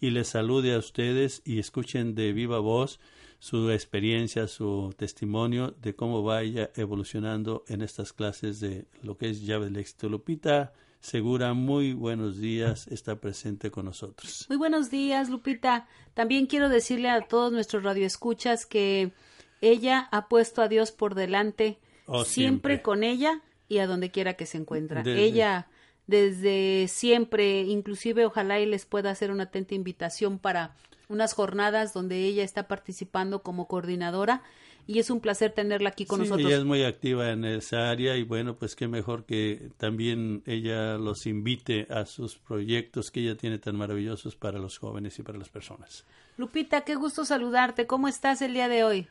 y 0.00 0.10
les 0.10 0.28
salude 0.28 0.74
a 0.74 0.78
ustedes 0.78 1.42
y 1.44 1.58
escuchen 1.58 2.14
de 2.14 2.32
viva 2.32 2.60
voz 2.60 3.00
su 3.40 3.70
experiencia, 3.70 4.46
su 4.48 4.94
testimonio 4.96 5.74
de 5.80 5.94
cómo 5.94 6.22
vaya 6.22 6.70
evolucionando 6.76 7.64
en 7.68 7.82
estas 7.82 8.12
clases 8.12 8.60
de 8.60 8.86
lo 9.02 9.16
que 9.16 9.30
es 9.30 9.42
llave 9.42 9.66
del 9.66 9.76
éxito. 9.76 10.08
Lupita 10.08 10.72
Segura, 11.00 11.54
muy 11.54 11.92
buenos 11.92 12.38
días, 12.38 12.88
está 12.88 13.16
presente 13.16 13.70
con 13.70 13.84
nosotros. 13.84 14.46
Muy 14.48 14.58
buenos 14.58 14.90
días, 14.90 15.30
Lupita. 15.30 15.86
También 16.14 16.46
quiero 16.46 16.68
decirle 16.68 17.08
a 17.08 17.20
todos 17.22 17.52
nuestros 17.52 17.82
radioescuchas 17.82 18.66
que 18.66 19.12
ella 19.60 20.08
ha 20.10 20.28
puesto 20.28 20.60
a 20.60 20.68
Dios 20.68 20.92
por 20.92 21.14
delante, 21.14 21.78
oh, 22.06 22.24
siempre. 22.24 22.82
con 22.82 23.04
ella 23.04 23.42
y 23.68 23.78
a 23.78 23.86
donde 23.86 24.10
quiera 24.10 24.34
que 24.34 24.46
se 24.46 24.58
encuentra. 24.58 25.02
Ella 25.06 25.68
desde 26.08 26.88
siempre, 26.88 27.60
inclusive 27.60 28.24
ojalá 28.24 28.58
y 28.60 28.66
les 28.66 28.86
pueda 28.86 29.10
hacer 29.10 29.30
una 29.30 29.44
atenta 29.44 29.74
invitación 29.74 30.38
para 30.38 30.74
unas 31.08 31.32
jornadas 31.34 31.92
donde 31.92 32.24
ella 32.24 32.42
está 32.42 32.66
participando 32.66 33.42
como 33.42 33.68
coordinadora 33.68 34.42
y 34.88 35.00
es 35.00 35.10
un 35.10 35.20
placer 35.20 35.52
tenerla 35.52 35.90
aquí 35.90 36.06
con 36.06 36.20
nosotros. 36.20 36.48
Ella 36.48 36.56
es 36.56 36.64
muy 36.64 36.82
activa 36.82 37.28
en 37.28 37.44
esa 37.44 37.90
área 37.90 38.16
y 38.16 38.24
bueno, 38.24 38.56
pues 38.56 38.74
qué 38.74 38.88
mejor 38.88 39.26
que 39.26 39.68
también 39.76 40.42
ella 40.46 40.96
los 40.96 41.26
invite 41.26 41.86
a 41.90 42.06
sus 42.06 42.38
proyectos 42.38 43.10
que 43.10 43.20
ella 43.20 43.36
tiene 43.36 43.58
tan 43.58 43.76
maravillosos 43.76 44.34
para 44.34 44.58
los 44.58 44.78
jóvenes 44.78 45.18
y 45.18 45.22
para 45.22 45.36
las 45.36 45.50
personas. 45.50 46.06
Lupita, 46.38 46.80
qué 46.86 46.94
gusto 46.94 47.26
saludarte. 47.26 47.86
¿Cómo 47.86 48.08
estás 48.08 48.40
el 48.40 48.54
día 48.54 48.68
de 48.68 48.82
hoy? 48.82 49.08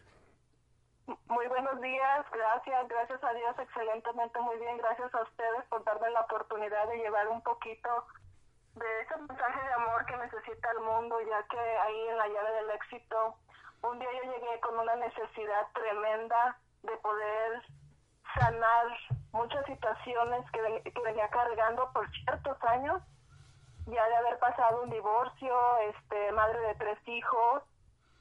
Muy 1.29 1.47
buenos 1.47 1.79
días, 1.79 2.25
gracias, 2.33 2.87
gracias 2.87 3.23
a 3.23 3.33
Dios, 3.33 3.55
excelentemente, 3.59 4.41
muy 4.41 4.57
bien, 4.57 4.77
gracias 4.77 5.13
a 5.13 5.21
ustedes 5.21 5.63
por 5.69 5.83
darme 5.85 6.09
la 6.09 6.21
oportunidad 6.21 6.89
de 6.89 6.97
llevar 6.97 7.27
un 7.27 7.41
poquito 7.43 7.89
de 8.73 9.01
ese 9.01 9.15
mensaje 9.15 9.61
de 9.61 9.73
amor 9.73 10.05
que 10.07 10.17
necesita 10.17 10.71
el 10.71 10.79
mundo, 10.83 11.21
ya 11.21 11.45
que 11.47 11.59
ahí 11.59 12.07
en 12.09 12.17
la 12.17 12.27
llave 12.27 12.51
del 12.51 12.69
éxito, 12.71 13.35
un 13.83 13.99
día 13.99 14.09
yo 14.11 14.31
llegué 14.31 14.59
con 14.61 14.79
una 14.79 14.95
necesidad 14.95 15.67
tremenda 15.73 16.57
de 16.83 16.97
poder 16.97 17.63
sanar 18.35 18.85
muchas 19.31 19.65
situaciones 19.65 20.49
que, 20.51 20.61
venía 21.01 21.29
cargando 21.29 21.91
por 21.93 22.09
ciertos 22.11 22.57
años, 22.63 23.01
ya 23.85 24.07
de 24.07 24.15
haber 24.15 24.39
pasado 24.39 24.83
un 24.83 24.89
divorcio, 24.89 25.77
este, 25.89 26.31
madre 26.33 26.59
de 26.59 26.75
tres 26.75 27.07
hijos, 27.07 27.63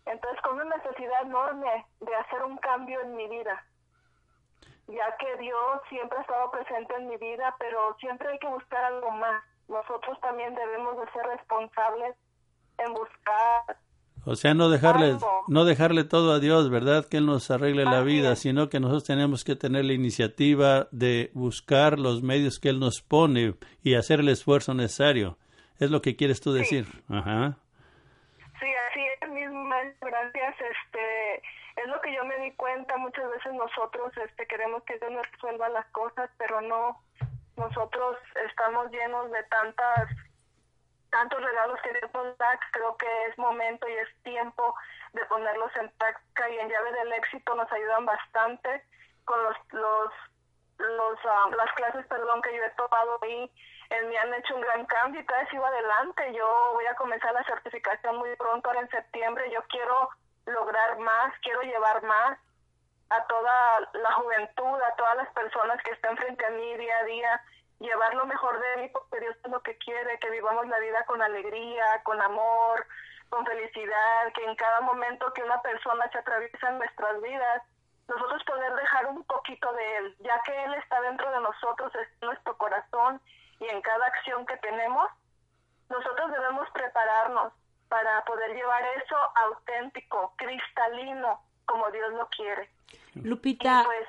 entonces, 0.06 0.40
con 0.42 0.54
una 0.54 0.76
necesidad 0.76 1.22
enorme 1.22 1.84
de 2.00 2.14
hacer 2.14 2.44
un 2.44 2.56
cambio 2.58 3.00
en 3.00 3.16
mi 3.16 3.26
vida, 3.26 3.66
ya 4.86 5.16
que 5.16 5.36
Dios 5.38 5.80
siempre 5.88 6.18
ha 6.18 6.20
estado 6.20 6.50
presente 6.52 6.94
en 6.94 7.08
mi 7.08 7.16
vida, 7.16 7.54
pero 7.58 7.96
siempre 7.98 8.28
hay 8.28 8.38
que 8.38 8.46
buscar 8.46 8.84
algo 8.84 9.10
más. 9.10 9.42
Nosotros 9.66 10.18
también 10.20 10.54
debemos 10.54 10.96
de 10.96 11.10
ser 11.10 11.26
responsables 11.26 12.16
en 12.78 12.94
buscar 12.94 13.76
o 14.28 14.34
sea, 14.34 14.54
no 14.54 14.68
dejarle, 14.70 15.16
no 15.46 15.64
dejarle 15.64 16.02
todo 16.02 16.32
a 16.32 16.40
Dios, 16.40 16.68
¿verdad? 16.68 17.06
Que 17.08 17.18
Él 17.18 17.26
nos 17.26 17.48
arregle 17.52 17.84
la 17.84 18.02
vida, 18.02 18.34
sino 18.34 18.68
que 18.68 18.80
nosotros 18.80 19.04
tenemos 19.04 19.44
que 19.44 19.54
tener 19.54 19.84
la 19.84 19.92
iniciativa 19.92 20.88
de 20.90 21.30
buscar 21.32 22.00
los 22.00 22.24
medios 22.24 22.58
que 22.58 22.70
Él 22.70 22.80
nos 22.80 23.02
pone 23.02 23.54
y 23.84 23.94
hacer 23.94 24.18
el 24.18 24.28
esfuerzo 24.28 24.74
necesario. 24.74 25.38
Es 25.78 25.92
lo 25.92 26.02
que 26.02 26.16
quieres 26.16 26.40
tú 26.40 26.52
decir. 26.52 26.86
Ajá. 27.08 27.56
Sí, 28.58 28.66
así 28.90 29.00
es 29.22 29.30
mismo, 29.30 29.70
gracias. 30.00 30.56
Este, 30.60 31.36
es 31.76 31.86
lo 31.86 32.00
que 32.00 32.12
yo 32.12 32.24
me 32.24 32.36
di 32.38 32.50
cuenta. 32.56 32.96
Muchas 32.96 33.30
veces 33.30 33.52
nosotros 33.54 34.10
este, 34.16 34.44
queremos 34.48 34.82
que 34.82 34.98
Dios 34.98 35.12
nos 35.12 35.30
resuelva 35.30 35.68
las 35.68 35.86
cosas, 35.92 36.28
pero 36.36 36.60
no. 36.62 37.00
Nosotros 37.56 38.16
estamos 38.50 38.90
llenos 38.90 39.30
de 39.30 39.42
tantas 39.44 40.08
tantos 41.10 41.42
regalos 41.42 41.80
que 41.82 41.92
Dios 41.92 42.10
da, 42.38 42.58
creo 42.72 42.96
que 42.96 43.06
es 43.26 43.38
momento 43.38 43.88
y 43.88 43.92
es 43.92 44.08
tiempo 44.22 44.74
de 45.12 45.24
ponerlos 45.26 45.74
en 45.76 45.90
práctica 45.92 46.50
y 46.50 46.58
en 46.58 46.68
llave 46.68 46.92
del 46.92 47.12
éxito 47.12 47.54
nos 47.54 47.70
ayudan 47.72 48.06
bastante 48.06 48.84
con 49.24 49.42
los 49.42 49.56
los 49.72 50.12
los 50.78 51.18
ah, 51.24 51.48
las 51.56 51.72
clases 51.72 52.06
perdón 52.06 52.42
que 52.42 52.54
yo 52.54 52.62
he 52.62 52.70
tomado 52.70 53.18
ahí 53.22 53.50
me 53.90 54.18
han 54.18 54.34
hecho 54.34 54.54
un 54.54 54.60
gran 54.60 54.84
cambio 54.86 55.20
y 55.20 55.24
todavía 55.24 55.50
sigo 55.50 55.64
adelante. 55.64 56.32
Yo 56.34 56.70
voy 56.74 56.86
a 56.86 56.94
comenzar 56.94 57.32
la 57.32 57.44
certificación 57.44 58.16
muy 58.16 58.34
pronto, 58.36 58.68
ahora 58.68 58.80
en 58.80 58.90
septiembre. 58.90 59.50
Yo 59.52 59.62
quiero 59.68 60.10
lograr 60.46 60.98
más, 60.98 61.32
quiero 61.42 61.62
llevar 61.62 62.02
más 62.02 62.38
a 63.10 63.24
toda 63.26 63.80
la 63.94 64.12
juventud, 64.12 64.82
a 64.82 64.96
todas 64.96 65.16
las 65.16 65.28
personas 65.30 65.80
que 65.82 65.92
están 65.92 66.16
frente 66.16 66.44
a 66.44 66.50
mí 66.50 66.76
día 66.76 66.98
a 66.98 67.04
día, 67.04 67.44
llevar 67.78 68.14
lo 68.14 68.26
mejor 68.26 68.58
de 68.60 68.82
mí 68.82 68.88
porque 68.92 69.20
Dios 69.20 69.36
es 69.42 69.50
lo 69.50 69.62
que 69.62 69.76
quiere, 69.78 70.18
que 70.18 70.30
vivamos 70.30 70.66
la 70.68 70.78
vida 70.78 71.04
con 71.06 71.20
alegría, 71.20 72.02
con 72.04 72.20
amor, 72.20 72.86
con 73.28 73.44
felicidad, 73.44 74.32
que 74.34 74.44
en 74.44 74.56
cada 74.56 74.80
momento 74.80 75.32
que 75.32 75.42
una 75.42 75.60
persona 75.62 76.08
se 76.10 76.18
atraviesa 76.18 76.68
en 76.68 76.78
nuestras 76.78 77.20
vidas, 77.22 77.62
nosotros 78.08 78.42
poder 78.44 78.74
dejar 78.74 79.06
un 79.06 79.24
poquito 79.24 79.72
de 79.72 79.96
Él, 79.96 80.16
ya 80.20 80.40
que 80.44 80.64
Él 80.64 80.74
está 80.74 81.00
dentro 81.00 81.30
de 81.30 81.40
nosotros, 81.40 81.92
es 81.96 82.08
nuestro 82.22 82.56
corazón 82.56 83.20
y 83.58 83.66
en 83.66 83.80
cada 83.82 84.06
acción 84.06 84.46
que 84.46 84.56
tenemos, 84.58 85.08
nosotros 85.90 86.30
debemos 86.30 86.68
prepararnos 86.70 87.52
para 87.88 88.24
poder 88.24 88.54
llevar 88.54 88.82
eso 89.04 89.16
auténtico, 89.34 90.34
cristalino, 90.36 91.40
como 91.64 91.90
Dios 91.90 92.12
lo 92.12 92.28
quiere. 92.28 92.70
Lupita, 93.14 93.82
pues, 93.84 94.06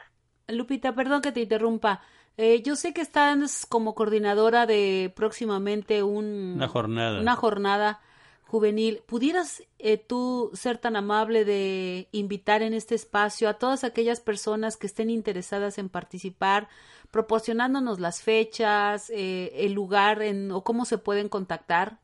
Lupita, 0.47 0.93
perdón 0.93 1.21
que 1.21 1.31
te 1.31 1.41
interrumpa. 1.41 2.01
Eh, 2.37 2.61
yo 2.61 2.75
sé 2.75 2.93
que 2.93 3.01
estás 3.01 3.65
como 3.65 3.95
coordinadora 3.95 4.67
de 4.67 5.11
próximamente 5.15 6.03
un, 6.03 6.53
una 6.55 6.67
jornada. 6.67 7.19
Una 7.19 7.35
jornada 7.35 7.99
juvenil. 8.47 9.03
¿Pudieras 9.07 9.63
eh, 9.79 9.97
tú 9.97 10.51
ser 10.53 10.77
tan 10.77 10.95
amable 10.95 11.45
de 11.45 12.07
invitar 12.11 12.61
en 12.61 12.73
este 12.73 12.93
espacio 12.93 13.49
a 13.49 13.55
todas 13.55 13.83
aquellas 13.83 14.19
personas 14.19 14.77
que 14.77 14.87
estén 14.87 15.09
interesadas 15.09 15.79
en 15.79 15.89
participar, 15.89 16.67
proporcionándonos 17.11 17.99
las 17.99 18.21
fechas, 18.21 19.09
eh, 19.09 19.51
el 19.65 19.73
lugar 19.73 20.21
en, 20.21 20.51
o 20.51 20.63
cómo 20.63 20.85
se 20.85 20.99
pueden 20.99 21.29
contactar? 21.29 21.97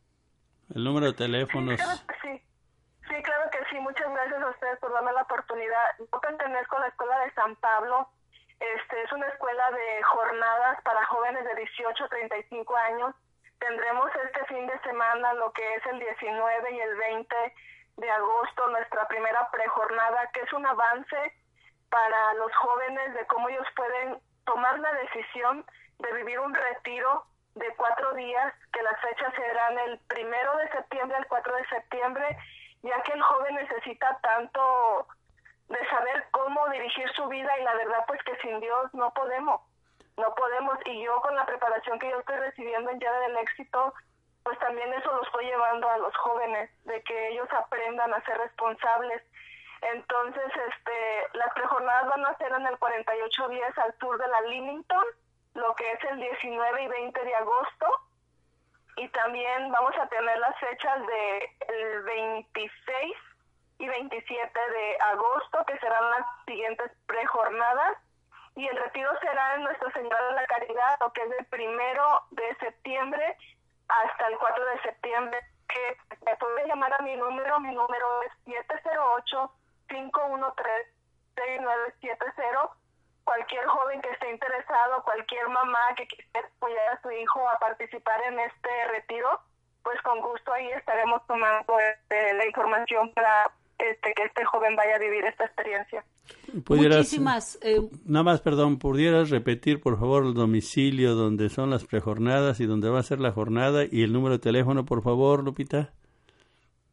El 0.74 0.84
número 0.84 1.06
de 1.06 1.14
teléfonos. 1.14 1.80
Sí, 2.24 2.42
sí, 3.08 3.16
claro 3.24 3.50
que 3.52 3.60
sí. 3.70 3.80
Muchas 3.80 4.10
gracias 4.12 4.42
a 4.42 4.50
ustedes 4.50 4.80
por 4.80 4.92
darme 4.92 5.14
la 5.14 5.22
oportunidad. 5.22 5.84
Yo 6.00 6.20
pertenezco 6.20 6.78
a 6.78 6.80
la 6.80 6.88
Escuela 6.88 7.20
de 7.20 7.34
San 7.34 7.56
Pablo. 7.58 8.10
Este 8.64 9.04
es 9.04 9.12
una 9.12 9.28
escuela 9.28 9.72
de 9.72 10.04
jornadas 10.04 10.82
para 10.84 11.06
jóvenes 11.08 11.44
de 11.44 11.54
18 11.54 12.06
a 12.06 12.08
35 12.08 12.78
años. 12.78 13.14
Tendremos 13.60 14.10
este 14.24 14.46
fin 14.46 14.66
de 14.68 14.80
semana 14.80 15.34
lo 15.34 15.52
que 15.52 15.76
es 15.76 15.86
el 15.86 16.00
19 16.00 16.72
y 16.72 16.80
el 16.80 16.96
20 16.96 17.36
de 17.98 18.10
agosto 18.10 18.70
nuestra 18.70 19.06
primera 19.10 19.52
prejornada, 19.52 20.30
que 20.32 20.40
es 20.40 20.54
un 20.54 20.66
avance 20.66 21.34
para 21.90 22.34
los 22.36 22.56
jóvenes 22.56 23.14
de 23.16 23.28
cómo 23.28 23.50
ellos 23.50 23.68
pueden 23.76 24.18
tomar 24.46 24.80
la 24.80 24.94
decisión 24.94 25.66
de 26.00 26.14
vivir 26.14 26.40
un 26.40 26.54
retiro 26.54 27.26
de 27.56 27.68
cuatro 27.76 28.14
días, 28.14 28.54
que 28.72 28.82
las 28.82 29.00
fechas 29.02 29.34
serán 29.36 29.78
el 29.80 30.00
primero 30.08 30.56
de 30.56 30.70
septiembre 30.70 31.18
al 31.18 31.28
4 31.28 31.54
de 31.54 31.68
septiembre, 31.68 32.38
ya 32.82 33.02
que 33.04 33.12
el 33.12 33.22
joven 33.22 33.56
necesita 33.56 34.18
tanto 34.22 35.06
de 35.70 35.90
saber 35.90 36.26
cómo 36.32 36.68
dirigir 36.70 37.10
su 37.14 37.28
vida 37.28 37.58
y 37.58 37.64
la 37.64 37.74
verdad 37.76 38.04
pues 38.08 38.22
que 38.24 38.36
sin 38.38 38.60
Dios 38.60 38.94
no 38.94 39.14
podemos. 39.14 39.62
no 40.18 40.36
podemos, 40.36 40.78
y 40.86 41.04
yo 41.04 41.20
con 41.22 41.36
la 41.36 41.46
preparación 41.46 41.98
que 41.98 42.10
yo 42.10 42.20
estoy 42.20 42.38
recibiendo 42.38 42.92
en 42.92 43.00
Llave 43.00 43.20
del 43.28 43.38
Éxito, 43.38 43.94
pues 44.44 44.60
también 44.60 44.94
eso 44.94 45.12
lo 45.12 45.24
estoy 45.24 45.46
llevando 45.46 45.90
a 45.90 45.98
los 45.98 46.16
jóvenes, 46.18 46.70
de 46.84 47.02
que 47.04 47.30
ellos 47.30 47.48
aprendan 47.52 48.14
a 48.14 48.24
ser 48.26 48.38
responsables. 48.38 49.24
Entonces, 49.82 50.46
este, 50.46 51.38
las 51.38 51.54
prejornadas 51.54 52.08
van 52.10 52.26
a 52.26 52.38
ser 52.38 52.52
en 52.52 52.68
el 52.68 52.78
4810 52.78 53.78
al 53.78 53.98
sur 54.00 54.18
de 54.18 54.28
la 54.28 54.42
Limington, 54.42 55.06
lo 55.56 55.74
que 55.76 55.92
es 55.92 56.04
el 56.06 56.20
19 56.20 56.84
y 56.84 56.88
20 56.88 57.24
de 57.24 57.36
agosto. 57.36 57.88
Y 58.98 59.08
también 59.10 59.72
vamos 59.72 59.96
a 59.98 60.08
tener 60.08 60.38
las 60.38 60.58
fechas 60.60 61.08
de 61.08 61.50
el 61.70 62.04
26 62.04 63.16
y 63.84 63.88
27 63.88 64.60
de 64.60 64.98
agosto, 65.12 65.66
que 65.68 65.78
serán 65.80 66.10
las 66.12 66.26
siguientes 66.46 66.90
prejornadas 67.06 67.98
y 68.56 68.66
el 68.66 68.78
retiro 68.78 69.12
será 69.20 69.56
en 69.56 69.64
Nuestra 69.64 69.92
Señora 69.92 70.26
de 70.28 70.36
la 70.36 70.46
Caridad, 70.46 70.98
lo 71.02 71.12
que 71.12 71.24
es 71.24 71.30
del 71.30 71.46
primero 71.48 72.22
de 72.32 72.56
septiembre 72.62 73.36
hasta 73.90 74.28
el 74.28 74.38
4 74.38 74.66
de 74.66 74.82
septiembre. 74.84 75.38
Que 75.68 75.98
me 76.26 76.38
puede 76.38 76.66
llamar 76.68 76.94
a 76.94 77.02
mi 77.02 77.18
número, 77.18 77.60
mi 77.60 77.76
número 77.76 78.24
es 78.24 78.32
708-513-6970. 79.90 82.70
Cualquier 83.26 83.66
joven 83.66 84.02
que 84.02 84.12
esté 84.12 84.30
interesado, 84.30 85.04
cualquier 85.04 85.50
mamá 85.50 85.94
que 85.98 86.08
quiera 86.08 86.48
apoyar 86.58 86.88
a 86.90 87.02
su 87.02 87.12
hijo 87.12 87.50
a 87.50 87.58
participar 87.58 88.22
en 88.24 88.40
este 88.40 88.88
retiro, 88.90 89.42
pues 89.82 90.00
con 90.04 90.22
gusto 90.22 90.54
ahí 90.54 90.70
estaremos 90.72 91.26
tomando 91.28 91.80
este, 91.80 92.34
la 92.34 92.46
información 92.46 93.12
para 93.14 93.52
este, 93.78 94.14
que 94.14 94.24
este 94.24 94.46
joven 94.46 94.76
vaya 94.76 94.96
a 94.96 95.00
vivir 95.00 95.26
esta 95.26 95.46
experiencia. 95.46 96.04
Muchísimas. 96.70 97.60
Eh, 97.62 97.82
nada 98.06 98.24
más, 98.24 98.42
perdón, 98.42 98.80
¿pudieras 98.80 99.30
repetir, 99.30 99.82
por 99.82 100.00
favor, 100.00 100.26
el 100.26 100.34
domicilio 100.34 101.16
donde 101.16 101.50
son 101.50 101.70
las 101.70 101.86
prejornadas 101.86 102.60
y 102.60 102.66
donde 102.66 102.90
va 102.90 103.00
a 103.00 103.04
ser 103.04 103.20
la 103.20 103.32
jornada 103.32 103.84
y 103.90 104.04
el 104.04 104.14
número 104.14 104.36
de 104.36 104.40
teléfono, 104.40 104.86
por 104.86 105.04
favor, 105.04 105.44
Lupita? 105.44 105.92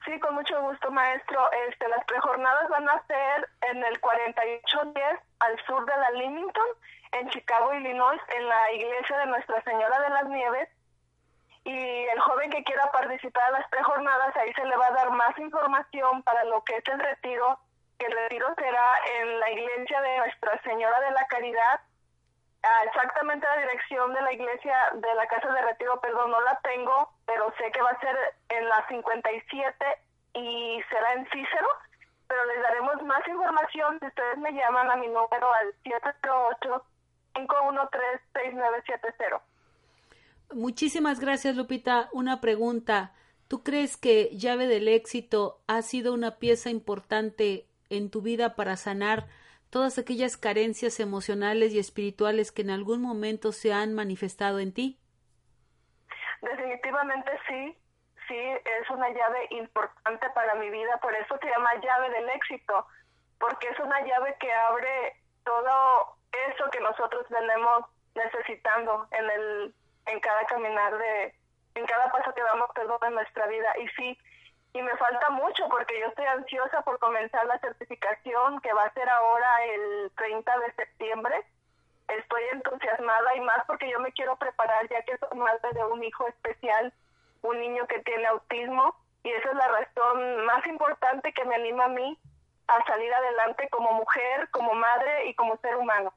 Sí, 0.05 0.19
con 0.19 0.35
mucho 0.35 0.61
gusto, 0.63 0.91
maestro. 0.91 1.41
Este, 1.69 1.89
las 1.89 2.05
prejornadas 2.07 2.69
van 2.71 2.89
a 2.89 3.07
ser 3.07 3.49
en 3.71 3.85
el 3.85 4.01
4810 4.01 5.05
al 5.41 5.67
sur 5.67 5.85
de 5.85 5.93
la 5.93 6.11
Limington, 6.13 6.67
en 7.13 7.29
Chicago, 7.31 7.75
Illinois, 7.75 8.21
en 8.37 8.49
la 8.49 8.73
iglesia 8.73 9.19
de 9.19 9.27
Nuestra 9.27 9.63
Señora 9.63 10.01
de 10.01 10.11
las 10.11 10.29
Nieves 10.29 10.69
y 11.65 12.07
el 12.07 12.21
joven 12.21 12.51
que 12.51 12.65
quiera 12.65 12.91
participar 12.91 13.49
en 13.49 13.61
las 13.61 13.69
prejornadas, 13.69 14.37
ahí 14.37 14.53
se 14.55 14.65
le 14.65 14.77
va 14.77 14.87
a 14.87 14.93
dar 14.93 15.11
más 15.11 15.39
información 15.39 16.23
para 16.23 16.45
lo 16.45 16.65
que 16.65 16.77
es 16.77 16.85
el 16.87 16.99
retiro, 16.99 17.59
que 17.99 18.07
el 18.07 18.13
retiro 18.13 18.55
será 18.57 18.99
en 19.21 19.41
la 19.41 19.51
iglesia 19.51 20.01
de 20.01 20.19
Nuestra 20.19 20.63
Señora 20.63 21.01
de 21.01 21.11
la 21.11 21.27
Caridad, 21.27 21.81
ah, 22.63 22.85
exactamente 22.87 23.47
la 23.47 23.59
dirección 23.59 24.15
de 24.15 24.23
la 24.23 24.33
iglesia 24.33 24.75
de 24.95 25.15
la 25.15 25.27
casa 25.27 25.53
de 25.53 25.63
retiro, 25.63 26.01
perdón, 26.01 26.31
no 26.31 26.41
la 26.41 26.59
tengo, 26.63 27.11
pero 27.27 27.53
sé 27.59 27.71
que 27.73 27.83
va 27.83 27.91
a 27.91 28.01
ser 28.01 28.17
en 28.49 28.69
la 28.69 28.87
57 28.89 29.87
y 30.35 30.83
será 30.89 31.13
en 31.13 31.27
Cícero, 31.27 31.69
pero 32.27 32.45
les 32.47 32.63
daremos 32.63 33.03
más 33.03 33.27
información 33.29 33.99
si 34.01 34.07
ustedes 34.07 34.39
me 34.39 34.53
llaman 34.53 34.91
a 34.91 34.97
mi 34.97 35.09
número 35.09 35.53
al 35.53 35.75
708 35.83 36.85
513 37.35 38.23
6970. 38.33 39.50
Muchísimas 40.53 41.21
gracias, 41.21 41.57
Lupita. 41.57 42.09
Una 42.13 42.41
pregunta. 42.41 43.13
¿Tú 43.49 43.63
crees 43.63 43.97
que 43.97 44.31
llave 44.37 44.67
del 44.67 44.89
éxito 44.89 45.61
ha 45.67 45.83
sido 45.83 46.13
una 46.13 46.39
pieza 46.39 46.71
importante 46.71 47.67
en 47.89 48.11
tu 48.11 48.23
vida 48.23 48.55
para 48.57 48.77
sanar 48.77 49.27
todas 49.71 49.99
aquellas 49.99 50.37
carencias 50.37 51.01
emocionales 51.01 51.73
y 51.73 51.79
espirituales 51.79 52.53
que 52.53 52.63
en 52.63 52.71
algún 52.71 53.01
momento 53.01 53.53
se 53.53 53.73
han 53.73 53.95
manifestado 53.95 54.59
en 54.59 54.73
ti? 54.73 54.99
Definitivamente 56.43 57.31
sí, 57.49 57.77
sí, 58.27 58.39
es 58.39 58.91
una 58.91 59.09
llave 59.11 59.47
importante 59.51 60.29
para 60.31 60.55
mi 60.55 60.71
vida, 60.71 60.99
por 61.01 61.15
eso 61.15 61.39
se 61.41 61.49
llama 61.49 61.75
llave 61.83 62.11
del 62.11 62.29
éxito, 62.31 62.87
porque 63.39 63.69
es 63.69 63.79
una 63.79 64.01
llave 64.07 64.37
que 64.41 64.53
abre 64.53 65.17
todo 65.45 66.17
eso 66.49 66.71
que 66.71 66.81
nosotros 66.81 67.27
tenemos 67.29 67.85
necesitando 68.15 69.07
en 69.13 69.31
el 69.31 69.75
en 70.07 70.21
cada 70.21 70.45
caminar 70.47 70.97
de, 70.97 71.35
en 71.75 71.87
cada 71.87 72.11
paso 72.11 72.33
que 72.35 72.43
damos, 72.43 72.71
perdón, 72.75 72.99
en 73.07 73.15
nuestra 73.15 73.47
vida. 73.47 73.73
Y 73.79 73.89
sí, 73.89 74.19
y 74.73 74.83
me 74.83 74.97
falta 74.97 75.31
mucho 75.31 75.69
porque 75.69 75.99
yo 75.99 76.07
estoy 76.07 76.27
ansiosa 76.27 76.83
por 76.83 76.99
comenzar 76.99 77.47
la 77.47 77.59
certificación 77.59 78.61
que 78.61 78.73
va 78.73 78.85
a 78.85 78.93
ser 78.93 79.09
ahora 79.09 79.65
el 79.65 80.13
30 80.17 80.59
de 80.59 80.73
septiembre. 80.75 81.45
Estoy 82.09 82.43
entusiasmada 82.53 83.37
y 83.37 83.41
más 83.41 83.65
porque 83.67 83.91
yo 83.91 84.01
me 84.01 84.13
quiero 84.13 84.37
preparar 84.37 84.89
ya 84.89 85.03
que 85.03 85.17
soy 85.19 85.39
madre 85.39 85.71
de 85.73 85.85
un 85.85 86.03
hijo 86.03 86.27
especial, 86.29 86.93
un 87.43 87.59
niño 87.61 87.87
que 87.87 88.01
tiene 88.01 88.27
autismo 88.27 88.95
y 89.23 89.31
esa 89.31 89.51
es 89.51 89.57
la 89.57 89.69
razón 89.69 90.45
más 90.45 90.67
importante 90.67 91.33
que 91.33 91.45
me 91.45 91.55
anima 91.55 91.85
a 91.85 91.89
mí 91.89 92.19
a 92.69 92.85
salir 92.85 93.13
adelante 93.13 93.69
como 93.71 93.93
mujer, 93.93 94.49
como 94.51 94.75
madre 94.75 95.27
y 95.27 95.35
como 95.35 95.57
ser 95.59 95.77
humano. 95.77 96.13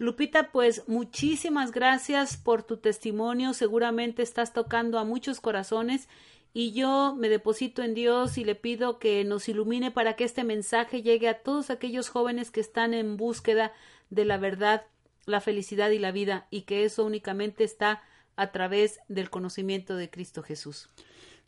Lupita, 0.00 0.50
pues 0.50 0.82
muchísimas 0.88 1.72
gracias 1.72 2.38
por 2.38 2.62
tu 2.62 2.78
testimonio. 2.78 3.52
Seguramente 3.52 4.22
estás 4.22 4.54
tocando 4.54 4.98
a 4.98 5.04
muchos 5.04 5.42
corazones 5.42 6.08
y 6.54 6.72
yo 6.72 7.14
me 7.18 7.28
deposito 7.28 7.82
en 7.82 7.92
Dios 7.92 8.38
y 8.38 8.44
le 8.44 8.54
pido 8.54 8.98
que 8.98 9.22
nos 9.24 9.46
ilumine 9.50 9.90
para 9.90 10.16
que 10.16 10.24
este 10.24 10.42
mensaje 10.42 11.02
llegue 11.02 11.28
a 11.28 11.42
todos 11.42 11.68
aquellos 11.68 12.08
jóvenes 12.08 12.50
que 12.50 12.60
están 12.60 12.94
en 12.94 13.18
búsqueda 13.18 13.74
de 14.08 14.24
la 14.24 14.38
verdad, 14.38 14.86
la 15.26 15.42
felicidad 15.42 15.90
y 15.90 15.98
la 15.98 16.12
vida 16.12 16.46
y 16.50 16.62
que 16.62 16.84
eso 16.84 17.04
únicamente 17.04 17.62
está 17.62 18.02
a 18.36 18.52
través 18.52 19.00
del 19.08 19.28
conocimiento 19.28 19.96
de 19.96 20.08
Cristo 20.08 20.42
Jesús. 20.42 20.88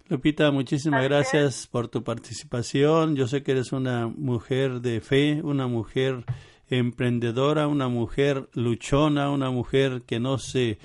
Lupita, 0.09 0.51
muchísimas 0.51 1.03
gracias 1.05 1.67
por 1.67 1.89
tu 1.89 2.05
participación. 2.05 3.17
Yo 3.17 3.27
sé 3.29 3.43
que 3.43 3.53
eres 3.53 3.73
una 3.73 4.09
mujer 4.09 4.83
de 4.83 5.01
fe, 5.01 5.41
una 5.43 5.69
mujer 5.69 6.27
emprendedora, 6.79 7.69
una 7.69 7.89
mujer 7.89 8.49
luchona, 8.55 9.31
una 9.31 9.51
mujer 9.51 10.03
que 10.07 10.21
no 10.21 10.39
se 10.39 10.79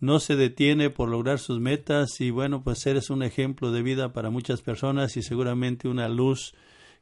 no 0.00 0.20
se 0.20 0.36
detiene 0.36 0.90
por 0.90 1.08
lograr 1.08 1.38
sus 1.38 1.60
metas 1.60 2.20
y 2.20 2.30
bueno, 2.30 2.62
pues 2.62 2.84
eres 2.86 3.08
un 3.08 3.22
ejemplo 3.22 3.72
de 3.72 3.82
vida 3.82 4.12
para 4.12 4.28
muchas 4.30 4.60
personas 4.60 5.16
y 5.16 5.22
seguramente 5.22 5.88
una 5.88 6.08
luz 6.08 6.54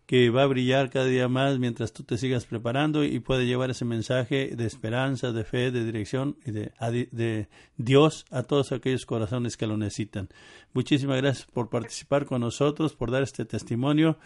que 0.07 0.31
va 0.31 0.45
a 0.45 0.47
brillar 0.47 0.89
cada 0.89 1.07
día 1.07 1.29
más 1.29 1.59
mientras 1.59 1.93
tú 1.93 2.05
te 2.05 2.17
sigas 2.17 2.47
preparando 2.47 3.05
y 3.05 3.19
puede 3.21 3.45
llevar 3.45 3.71
ese 3.71 3.85
mensaje 3.85 4.55
de 4.57 4.67
esperanza, 4.67 5.33
de 5.33 5.45
fe, 5.45 5.71
de 5.71 5.85
dirección 5.85 6.37
y 6.47 6.53
de, 6.53 6.73
de 7.11 7.49
Dios 7.77 8.25
a 8.31 8.45
todos 8.45 8.73
aquellos 8.73 9.05
corazones 9.05 9.57
que 9.57 9.67
lo 9.67 9.77
necesitan. 9.77 10.29
Muchísimas 10.73 11.19
gracias 11.19 11.47
por 11.47 11.71
participar 11.71 12.25
con 12.27 12.41
nosotros, 12.41 12.95
por 12.95 13.11
dar 13.11 13.23
este 13.23 13.45
testimonio 13.45 14.19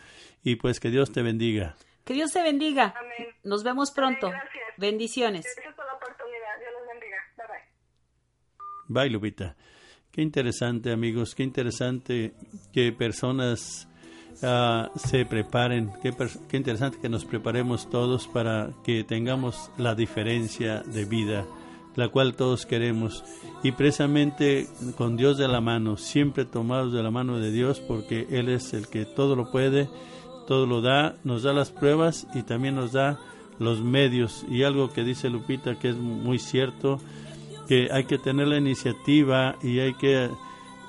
y 0.45 0.57
pues 0.57 0.81
que 0.81 0.91
Dios 0.91 1.13
te 1.13 1.23
bendiga. 1.23 1.77
Que 2.07 2.15
Dios 2.15 2.33
te 2.33 2.41
bendiga. 2.41 2.95
Nos 3.43 3.65
vemos 3.65 3.91
pronto. 3.91 4.31
Bendiciones. 4.77 5.45
Bye, 8.87 9.11
Lupita. 9.11 9.57
Qué 10.13 10.23
interesante, 10.23 10.93
amigos. 10.93 11.35
Qué 11.35 11.43
interesante 11.43 12.33
que 12.73 12.93
personas 12.93 13.89
ah, 14.41 14.89
se 14.95 15.27
preparen. 15.27 15.91
Qué, 16.01 16.15
qué 16.49 16.57
interesante 16.57 16.99
que 17.03 17.09
nos 17.09 17.25
preparemos 17.25 17.91
todos 17.91 18.29
para 18.29 18.71
que 18.85 19.03
tengamos 19.03 19.73
la 19.77 19.97
diferencia 19.97 20.83
de 20.83 21.07
vida, 21.07 21.45
la 21.97 22.09
cual 22.09 22.37
todos 22.37 22.67
queremos. 22.67 23.25
Y 23.65 23.73
precisamente 23.73 24.69
con 24.97 25.17
Dios 25.17 25.39
de 25.39 25.49
la 25.49 25.61
mano, 25.61 25.97
siempre 25.97 26.45
tomados 26.45 26.93
de 26.93 27.03
la 27.03 27.11
mano 27.11 27.41
de 27.41 27.51
Dios, 27.51 27.81
porque 27.81 28.29
Él 28.31 28.49
es 28.49 28.75
el 28.75 28.87
que 28.87 29.07
todo 29.07 29.35
lo 29.35 29.51
puede 29.51 29.89
todo 30.47 30.67
lo 30.67 30.81
da, 30.81 31.17
nos 31.25 31.43
da 31.43 31.53
las 31.53 31.71
pruebas 31.71 32.27
y 32.35 32.43
también 32.43 32.77
nos 32.77 32.93
da 32.93 33.19
los 33.59 33.81
medios. 33.81 34.45
Y 34.49 34.63
algo 34.63 34.93
que 34.93 35.05
dice 35.05 35.31
Lupita 35.31 35.79
que 35.79 35.91
es 35.91 35.97
muy 35.97 36.39
cierto, 36.39 37.01
que 37.69 37.89
hay 37.93 38.05
que 38.05 38.19
tener 38.19 38.49
la 38.49 38.59
iniciativa 38.59 39.57
y 39.63 39.81
hay 39.81 39.95
que 39.95 40.31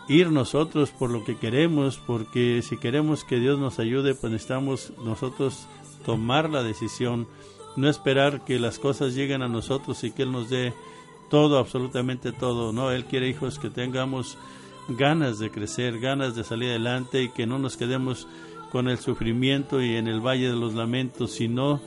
ir 0.07 0.31
nosotros 0.31 0.91
por 0.91 1.09
lo 1.09 1.23
que 1.23 1.37
queremos, 1.37 1.97
porque 1.97 2.61
si 2.61 2.77
queremos 2.77 3.23
que 3.23 3.39
Dios 3.39 3.59
nos 3.59 3.79
ayude, 3.79 4.15
pues 4.15 4.31
necesitamos 4.31 4.93
nosotros 5.03 5.67
tomar 6.05 6.49
la 6.49 6.63
decisión, 6.63 7.27
no 7.75 7.89
esperar 7.89 8.45
que 8.45 8.59
las 8.59 8.79
cosas 8.79 9.15
lleguen 9.15 9.41
a 9.41 9.49
nosotros 9.49 10.03
y 10.03 10.11
que 10.11 10.23
Él 10.23 10.31
nos 10.31 10.49
dé 10.49 10.73
todo, 11.29 11.57
absolutamente 11.57 12.31
todo, 12.31 12.71
¿no? 12.71 12.91
Él 12.91 13.05
quiere 13.05 13.27
hijos 13.27 13.59
que 13.59 13.69
tengamos 13.69 14.37
ganas 14.87 15.39
de 15.39 15.51
crecer, 15.51 15.99
ganas 15.99 16.35
de 16.35 16.45
salir 16.45 16.69
adelante 16.69 17.23
y 17.23 17.29
que 17.29 17.45
no 17.45 17.59
nos 17.59 17.75
quedemos 17.75 18.27
con 18.71 18.87
el 18.87 18.97
sufrimiento 18.97 19.81
y 19.81 19.95
en 19.95 20.07
el 20.07 20.19
valle 20.19 20.49
de 20.49 20.55
los 20.55 20.73
lamentos, 20.73 21.31
sino 21.31 21.81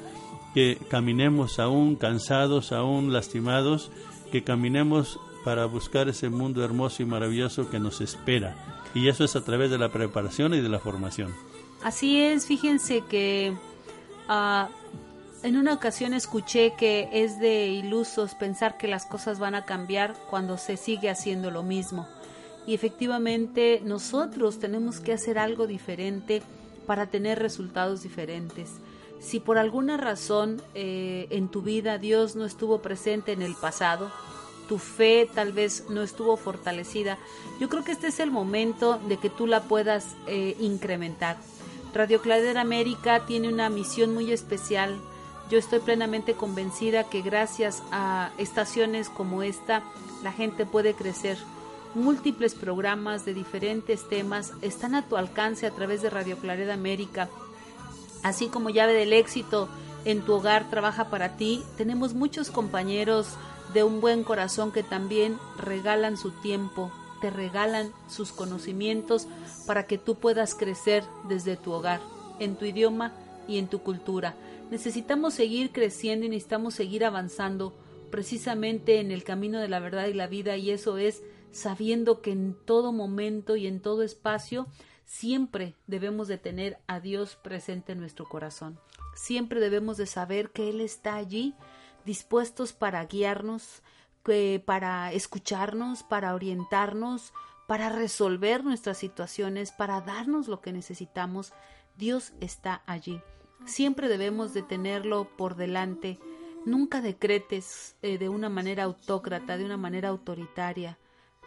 que 0.54 0.78
caminemos 0.88 1.58
aún 1.58 1.96
cansados, 1.96 2.72
aún 2.72 3.12
lastimados, 3.12 3.90
que 4.32 4.42
caminemos 4.42 5.18
para 5.44 5.66
buscar 5.66 6.08
ese 6.08 6.28
mundo 6.28 6.64
hermoso 6.64 7.02
y 7.02 7.06
maravilloso 7.06 7.70
que 7.70 7.78
nos 7.78 8.00
espera. 8.00 8.56
Y 8.94 9.08
eso 9.08 9.24
es 9.24 9.36
a 9.36 9.44
través 9.44 9.70
de 9.70 9.78
la 9.78 9.90
preparación 9.90 10.54
y 10.54 10.60
de 10.60 10.68
la 10.68 10.78
formación. 10.78 11.32
Así 11.82 12.20
es, 12.20 12.46
fíjense 12.46 13.02
que 13.08 13.54
ah, 14.28 14.68
En 15.42 15.56
una 15.56 15.72
ocasión 15.72 16.12
escuché 16.12 16.74
que 16.76 17.08
es 17.12 17.40
de 17.40 17.68
ilusos 17.68 18.34
pensar 18.34 18.76
que 18.76 18.88
las 18.88 19.06
cosas 19.06 19.38
van 19.38 19.54
a 19.54 19.64
cambiar 19.64 20.14
cuando 20.28 20.58
se 20.58 20.76
sigue 20.76 21.08
haciendo 21.08 21.50
lo 21.50 21.62
mismo. 21.62 22.06
Y 22.66 22.74
efectivamente 22.74 23.80
nosotros 23.82 24.58
tenemos 24.58 25.00
que 25.00 25.14
hacer 25.14 25.38
algo 25.38 25.66
diferente 25.66 26.42
para 26.90 27.06
tener 27.06 27.38
resultados 27.38 28.02
diferentes. 28.02 28.72
Si 29.20 29.38
por 29.38 29.58
alguna 29.58 29.96
razón 29.96 30.60
eh, 30.74 31.28
en 31.30 31.46
tu 31.46 31.62
vida 31.62 31.98
Dios 31.98 32.34
no 32.34 32.44
estuvo 32.44 32.82
presente 32.82 33.30
en 33.30 33.42
el 33.42 33.54
pasado, 33.54 34.10
tu 34.68 34.78
fe 34.78 35.30
tal 35.32 35.52
vez 35.52 35.84
no 35.88 36.02
estuvo 36.02 36.36
fortalecida, 36.36 37.16
yo 37.60 37.68
creo 37.68 37.84
que 37.84 37.92
este 37.92 38.08
es 38.08 38.18
el 38.18 38.32
momento 38.32 38.98
de 39.06 39.18
que 39.18 39.30
tú 39.30 39.46
la 39.46 39.60
puedas 39.62 40.16
eh, 40.26 40.56
incrementar. 40.58 41.36
Radio 41.94 42.20
Cladera 42.20 42.60
América 42.60 43.24
tiene 43.24 43.46
una 43.46 43.70
misión 43.70 44.12
muy 44.12 44.32
especial 44.32 44.98
yo 45.48 45.58
estoy 45.58 45.78
plenamente 45.78 46.34
convencida 46.34 47.04
que 47.04 47.22
gracias 47.22 47.84
a 47.92 48.30
estaciones 48.36 49.08
como 49.08 49.44
esta, 49.44 49.84
la 50.24 50.32
gente 50.32 50.66
puede 50.66 50.94
crecer. 50.94 51.38
Múltiples 51.94 52.54
programas 52.54 53.24
de 53.24 53.34
diferentes 53.34 54.08
temas 54.08 54.52
están 54.62 54.94
a 54.94 55.08
tu 55.08 55.16
alcance 55.16 55.66
a 55.66 55.72
través 55.72 56.02
de 56.02 56.10
Radio 56.10 56.36
Clareda 56.36 56.72
América. 56.72 57.28
Así 58.22 58.46
como 58.46 58.70
llave 58.70 58.92
del 58.92 59.12
éxito 59.12 59.68
en 60.04 60.22
tu 60.22 60.34
hogar 60.34 60.70
trabaja 60.70 61.10
para 61.10 61.36
ti, 61.36 61.64
tenemos 61.76 62.14
muchos 62.14 62.52
compañeros 62.52 63.34
de 63.74 63.82
un 63.82 64.00
buen 64.00 64.22
corazón 64.22 64.70
que 64.70 64.84
también 64.84 65.36
regalan 65.58 66.16
su 66.16 66.30
tiempo, 66.30 66.92
te 67.20 67.28
regalan 67.28 67.90
sus 68.08 68.30
conocimientos 68.30 69.26
para 69.66 69.88
que 69.88 69.98
tú 69.98 70.14
puedas 70.14 70.54
crecer 70.54 71.02
desde 71.28 71.56
tu 71.56 71.72
hogar, 71.72 72.00
en 72.38 72.54
tu 72.54 72.66
idioma 72.66 73.14
y 73.48 73.58
en 73.58 73.66
tu 73.66 73.80
cultura. 73.80 74.36
Necesitamos 74.70 75.34
seguir 75.34 75.72
creciendo 75.72 76.24
y 76.24 76.28
necesitamos 76.28 76.74
seguir 76.74 77.04
avanzando 77.04 77.74
precisamente 78.12 79.00
en 79.00 79.10
el 79.10 79.24
camino 79.24 79.58
de 79.58 79.68
la 79.68 79.80
verdad 79.80 80.06
y 80.06 80.14
la 80.14 80.28
vida 80.28 80.56
y 80.56 80.70
eso 80.70 80.96
es 80.96 81.22
sabiendo 81.52 82.20
que 82.20 82.32
en 82.32 82.54
todo 82.64 82.92
momento 82.92 83.56
y 83.56 83.66
en 83.66 83.80
todo 83.80 84.02
espacio 84.02 84.66
siempre 85.04 85.74
debemos 85.86 86.28
de 86.28 86.38
tener 86.38 86.78
a 86.86 87.00
Dios 87.00 87.36
presente 87.36 87.92
en 87.92 88.00
nuestro 88.00 88.28
corazón. 88.28 88.78
Siempre 89.14 89.60
debemos 89.60 89.96
de 89.96 90.06
saber 90.06 90.50
que 90.50 90.70
Él 90.70 90.80
está 90.80 91.16
allí 91.16 91.54
dispuestos 92.04 92.72
para 92.72 93.04
guiarnos, 93.04 93.82
para 94.64 95.12
escucharnos, 95.12 96.02
para 96.02 96.34
orientarnos, 96.34 97.32
para 97.66 97.88
resolver 97.88 98.64
nuestras 98.64 98.98
situaciones, 98.98 99.72
para 99.72 100.00
darnos 100.00 100.48
lo 100.48 100.60
que 100.60 100.72
necesitamos. 100.72 101.52
Dios 101.96 102.32
está 102.40 102.82
allí. 102.86 103.20
Siempre 103.64 104.08
debemos 104.08 104.54
de 104.54 104.62
tenerlo 104.62 105.28
por 105.36 105.56
delante. 105.56 106.18
Nunca 106.64 107.00
decretes 107.00 107.96
eh, 108.02 108.18
de 108.18 108.28
una 108.28 108.48
manera 108.48 108.84
autócrata, 108.84 109.56
de 109.56 109.64
una 109.64 109.76
manera 109.76 110.08
autoritaria, 110.08 110.98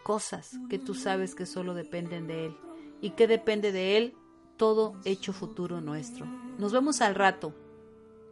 cosas 0.03 0.59
que 0.69 0.79
tú 0.79 0.93
sabes 0.93 1.35
que 1.35 1.45
solo 1.45 1.73
dependen 1.73 2.27
de 2.27 2.47
Él. 2.47 2.57
¿Y 3.01 3.11
que 3.11 3.27
depende 3.27 3.71
de 3.71 3.97
Él? 3.97 4.15
Todo 4.57 4.95
hecho 5.05 5.33
futuro 5.33 5.81
nuestro. 5.81 6.25
Nos 6.57 6.71
vemos 6.71 7.01
al 7.01 7.15
rato. 7.15 7.53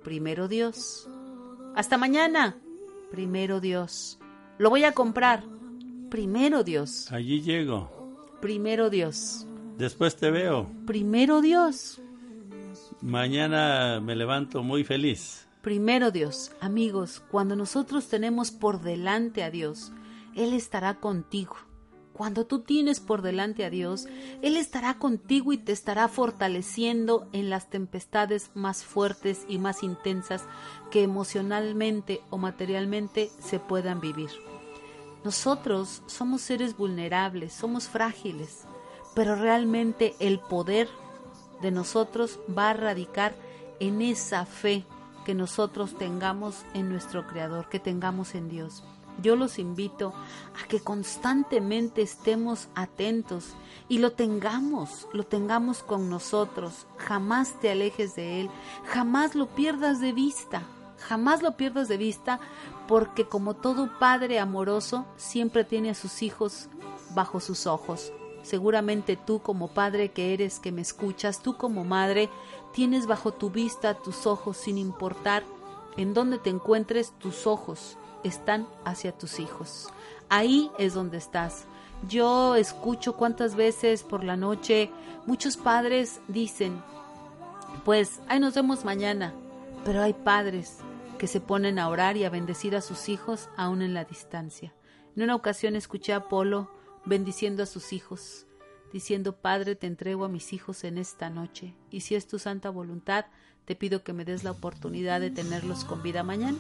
Primero 0.04 0.48
Dios. 0.48 1.10
Hasta 1.76 1.98
mañana. 1.98 2.58
Primero 3.10 3.60
Dios. 3.60 4.20
Lo 4.58 4.70
voy 4.70 4.84
a 4.84 4.94
comprar. 4.94 5.44
Primero 6.10 6.64
Dios. 6.64 7.12
Allí 7.12 7.42
llego. 7.42 7.90
Primero 8.42 8.90
Dios. 8.90 9.48
Después 9.78 10.16
te 10.16 10.30
veo. 10.30 10.70
Primero 10.86 11.42
Dios. 11.42 12.02
Mañana 13.02 14.00
me 14.00 14.16
levanto 14.16 14.62
muy 14.62 14.84
feliz. 14.84 15.48
Primero 15.62 16.12
Dios, 16.12 16.52
amigos, 16.60 17.22
cuando 17.30 17.56
nosotros 17.56 18.08
tenemos 18.08 18.50
por 18.50 18.82
delante 18.82 19.44
a 19.44 19.52
Dios, 19.52 19.92
Él 20.36 20.54
estará 20.54 20.96
contigo. 20.96 21.56
Cuando 22.14 22.46
tú 22.46 22.60
tienes 22.60 23.00
por 23.00 23.22
delante 23.22 23.66
a 23.66 23.70
Dios, 23.70 24.08
Él 24.42 24.58
estará 24.58 25.00
contigo 25.00 25.54
y 25.54 25.58
te 25.58 25.72
estará 25.72 26.08
fortaleciendo 26.08 27.28
en 27.32 27.50
las 27.50 27.70
tempestades 27.70 28.52
más 28.54 28.84
fuertes 28.84 29.46
y 29.48 29.58
más 29.58 29.82
intensas 29.82 30.44
que 30.92 31.04
emocionalmente 31.04 32.22
o 32.30 32.38
materialmente 32.38 33.32
se 33.40 33.60
puedan 33.60 34.02
vivir. 34.02 34.30
Nosotros 35.24 36.04
somos 36.08 36.42
seres 36.42 36.76
vulnerables, 36.76 37.54
somos 37.54 37.88
frágiles, 37.88 38.66
pero 39.16 39.36
realmente 39.36 40.16
el 40.20 40.40
poder 40.40 40.90
de 41.62 41.72
nosotros 41.72 42.40
va 42.56 42.72
a 42.72 42.74
radicar 42.74 43.36
en 43.80 44.02
esa 44.02 44.46
fe 44.46 44.84
que 45.26 45.34
nosotros 45.34 45.98
tengamos 45.98 46.66
en 46.74 46.90
nuestro 46.90 47.28
Creador, 47.28 47.70
que 47.70 47.80
tengamos 47.80 48.36
en 48.36 48.50
Dios. 48.50 48.84
Yo 49.22 49.36
los 49.36 49.60
invito 49.60 50.14
a 50.62 50.68
que 50.68 50.80
constantemente 50.80 52.02
estemos 52.02 52.70
atentos 52.76 53.54
y 53.88 54.00
lo 54.00 54.14
tengamos, 54.14 55.08
lo 55.14 55.24
tengamos 55.24 55.84
con 55.84 56.10
nosotros. 56.10 56.88
Jamás 56.98 57.60
te 57.60 57.70
alejes 57.70 58.16
de 58.16 58.42
Él, 58.42 58.50
jamás 58.86 59.36
lo 59.36 59.48
pierdas 59.48 60.00
de 60.00 60.14
vista, 60.14 60.64
jamás 60.98 61.44
lo 61.44 61.56
pierdas 61.58 61.88
de 61.88 61.98
vista, 61.98 62.40
porque 62.88 63.28
como 63.28 63.54
todo 63.54 64.00
padre 64.00 64.40
amoroso, 64.40 65.06
siempre 65.18 65.64
tiene 65.64 65.92
a 65.92 65.96
sus 65.96 66.22
hijos 66.24 66.70
bajo 67.14 67.40
sus 67.40 67.68
ojos. 67.68 68.12
Seguramente 68.42 69.18
tú 69.18 69.40
como 69.40 69.68
padre 69.68 70.12
que 70.12 70.34
eres 70.34 70.60
que 70.60 70.72
me 70.72 70.82
escuchas, 70.82 71.44
tú 71.44 71.58
como 71.58 71.84
madre, 71.84 72.30
tienes 72.74 73.06
bajo 73.06 73.32
tu 73.34 73.52
vista 73.52 73.94
tus 73.94 74.26
ojos 74.26 74.58
sin 74.58 74.80
importar 74.80 75.44
en 75.98 76.14
dónde 76.16 76.40
te 76.40 76.50
encuentres, 76.50 77.12
tus 77.20 77.46
ojos 77.46 77.98
están 78.24 78.68
hacia 78.86 79.12
tus 79.12 79.40
hijos. 79.40 79.90
Ahí 80.30 80.72
es 80.78 80.94
donde 80.94 81.18
estás. 81.18 81.66
Yo 82.08 82.56
escucho 82.56 83.16
cuántas 83.16 83.56
veces 83.56 84.04
por 84.04 84.24
la 84.24 84.36
noche 84.36 84.90
muchos 85.26 85.58
padres 85.58 86.20
dicen, 86.28 86.82
pues 87.86 88.20
ahí 88.28 88.40
nos 88.40 88.56
vemos 88.56 88.86
mañana, 88.86 89.34
pero 89.86 90.02
hay 90.02 90.14
padres 90.14 90.78
que 91.18 91.28
se 91.28 91.40
ponen 91.40 91.78
a 91.78 91.88
orar 91.88 92.18
y 92.18 92.24
a 92.24 92.30
bendecir 92.30 92.76
a 92.76 92.82
sus 92.82 93.08
hijos 93.08 93.50
aún 93.56 93.82
en 93.82 93.94
la 93.94 94.06
distancia. 94.06 94.74
En 95.16 95.24
una 95.24 95.36
ocasión 95.36 95.76
escuché 95.76 96.14
a 96.14 96.18
Apolo 96.18 96.72
bendiciendo 97.06 97.64
a 97.64 97.68
sus 97.68 97.94
hijos, 97.94 98.48
diciendo, 98.92 99.36
Padre, 99.36 99.76
te 99.76 99.88
entrego 99.88 100.26
a 100.26 100.30
mis 100.30 100.54
hijos 100.54 100.84
en 100.84 100.98
esta 100.98 101.30
noche, 101.30 101.76
y 101.90 102.02
si 102.02 102.16
es 102.16 102.28
tu 102.28 102.40
santa 102.40 102.70
voluntad, 102.70 103.26
te 103.66 103.76
pido 103.76 104.04
que 104.04 104.14
me 104.14 104.26
des 104.26 104.44
la 104.44 104.52
oportunidad 104.52 105.22
de 105.22 105.32
tenerlos 105.32 105.86
con 105.86 106.02
vida 106.02 106.24
mañana. 106.24 106.58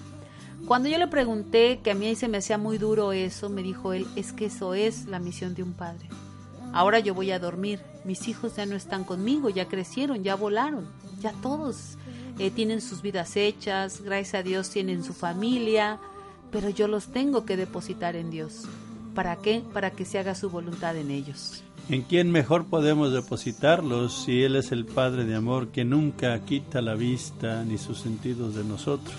Cuando 0.67 0.87
yo 0.87 0.97
le 0.97 1.07
pregunté 1.07 1.79
que 1.83 1.91
a 1.91 1.95
mí 1.95 2.15
se 2.15 2.27
me 2.27 2.37
hacía 2.37 2.57
muy 2.57 2.77
duro 2.77 3.11
eso, 3.11 3.49
me 3.49 3.63
dijo 3.63 3.93
él, 3.93 4.07
es 4.15 4.31
que 4.31 4.45
eso 4.45 4.73
es 4.73 5.05
la 5.05 5.19
misión 5.19 5.53
de 5.53 5.63
un 5.63 5.73
padre. 5.73 6.07
Ahora 6.73 6.99
yo 6.99 7.13
voy 7.13 7.31
a 7.31 7.39
dormir, 7.39 7.81
mis 8.05 8.27
hijos 8.27 8.55
ya 8.55 8.65
no 8.65 8.75
están 8.75 9.03
conmigo, 9.03 9.49
ya 9.49 9.67
crecieron, 9.67 10.23
ya 10.23 10.35
volaron, 10.35 10.87
ya 11.19 11.33
todos 11.41 11.97
eh, 12.39 12.51
tienen 12.51 12.79
sus 12.79 13.01
vidas 13.01 13.35
hechas, 13.35 14.01
gracias 14.01 14.35
a 14.35 14.43
Dios 14.43 14.69
tienen 14.69 15.03
su 15.03 15.13
familia, 15.13 15.99
pero 16.51 16.69
yo 16.69 16.87
los 16.87 17.07
tengo 17.07 17.45
que 17.45 17.57
depositar 17.57 18.15
en 18.15 18.31
Dios. 18.31 18.63
¿Para 19.13 19.35
qué? 19.37 19.61
Para 19.73 19.91
que 19.91 20.05
se 20.05 20.19
haga 20.19 20.35
su 20.35 20.49
voluntad 20.49 20.95
en 20.95 21.11
ellos. 21.11 21.63
¿En 21.89 22.03
quién 22.03 22.31
mejor 22.31 22.67
podemos 22.67 23.11
depositarlos 23.11 24.23
si 24.23 24.43
Él 24.43 24.55
es 24.55 24.71
el 24.71 24.85
Padre 24.85 25.25
de 25.25 25.35
amor 25.35 25.69
que 25.69 25.83
nunca 25.83 26.39
quita 26.45 26.81
la 26.81 26.95
vista 26.95 27.65
ni 27.65 27.77
sus 27.77 27.99
sentidos 27.99 28.55
de 28.55 28.63
nosotros? 28.63 29.17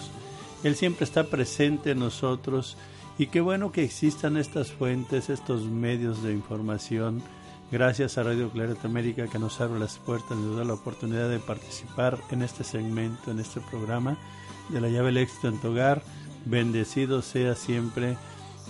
Él 0.65 0.77
siempre 0.77 1.05
está 1.05 1.25
presente 1.25 1.91
en 1.91 1.99
nosotros 1.99 2.77
y 3.19 3.27
qué 3.27 3.41
bueno 3.41 3.73
que 3.73 3.85
existan 3.85 4.37
estas 4.37 4.73
fuentes, 4.73 5.29
estos 5.29 5.65
medios 5.65 6.23
de 6.23 6.33
información. 6.33 7.23
Gracias 7.71 8.17
a 8.17 8.23
Radio 8.23 8.51
Clareta 8.51 8.87
América 8.87 9.27
que 9.27 9.39
nos 9.39 9.61
abre 9.61 9.81
las 9.81 9.99
puertas 9.99 10.37
nos 10.37 10.57
da 10.57 10.65
la 10.65 10.75
oportunidad 10.75 11.29
de 11.29 11.39
participar 11.39 12.19
en 12.31 12.43
este 12.43 12.65
segmento, 12.65 13.31
en 13.31 13.41
este 13.41 13.61
programa 13.61 14.19
de 14.69 14.81
la 14.81 14.89
llave 14.89 15.07
del 15.07 15.19
éxito 15.19 15.49
en 15.49 15.61
tu 15.61 15.69
hogar. 15.69 16.03
Bendecido 16.45 17.23
sea 17.23 17.55
siempre 17.55 18.17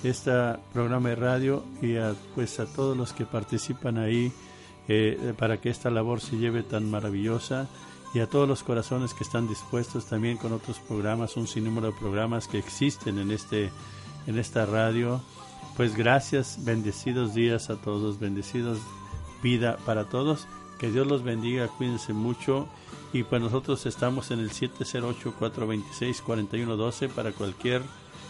este 0.02 0.30
programa 0.72 1.10
de 1.10 1.16
radio 1.16 1.64
y 1.80 1.96
a, 1.96 2.14
pues 2.34 2.58
a 2.58 2.66
todos 2.66 2.96
los 2.96 3.12
que 3.12 3.26
participan 3.26 3.98
ahí 3.98 4.32
eh, 4.88 5.34
para 5.38 5.60
que 5.60 5.70
esta 5.70 5.90
labor 5.90 6.20
se 6.20 6.36
lleve 6.36 6.62
tan 6.62 6.90
maravillosa 6.90 7.68
y 8.14 8.20
a 8.20 8.28
todos 8.28 8.46
los 8.48 8.62
corazones 8.62 9.14
que 9.14 9.24
están 9.24 9.48
dispuestos 9.48 10.06
también 10.06 10.36
con 10.36 10.52
otros 10.52 10.78
programas, 10.78 11.36
un 11.36 11.46
sinnúmero 11.46 11.88
de 11.88 11.98
programas 11.98 12.46
que 12.46 12.58
existen 12.58 13.18
en 13.18 13.30
este 13.30 13.70
en 14.26 14.38
esta 14.38 14.66
radio. 14.66 15.20
Pues 15.76 15.96
gracias, 15.96 16.64
bendecidos 16.64 17.34
días 17.34 17.70
a 17.70 17.76
todos, 17.76 18.18
bendecidos 18.20 18.78
vida 19.42 19.78
para 19.86 20.04
todos. 20.04 20.46
Que 20.78 20.90
Dios 20.90 21.06
los 21.06 21.22
bendiga, 21.22 21.68
cuídense 21.68 22.12
mucho 22.12 22.68
y 23.12 23.22
pues 23.22 23.40
nosotros 23.40 23.86
estamos 23.86 24.30
en 24.30 24.40
el 24.40 24.50
708 24.50 25.34
426 25.38 26.22
4112 26.22 27.08
para 27.08 27.32
cualquier 27.32 27.82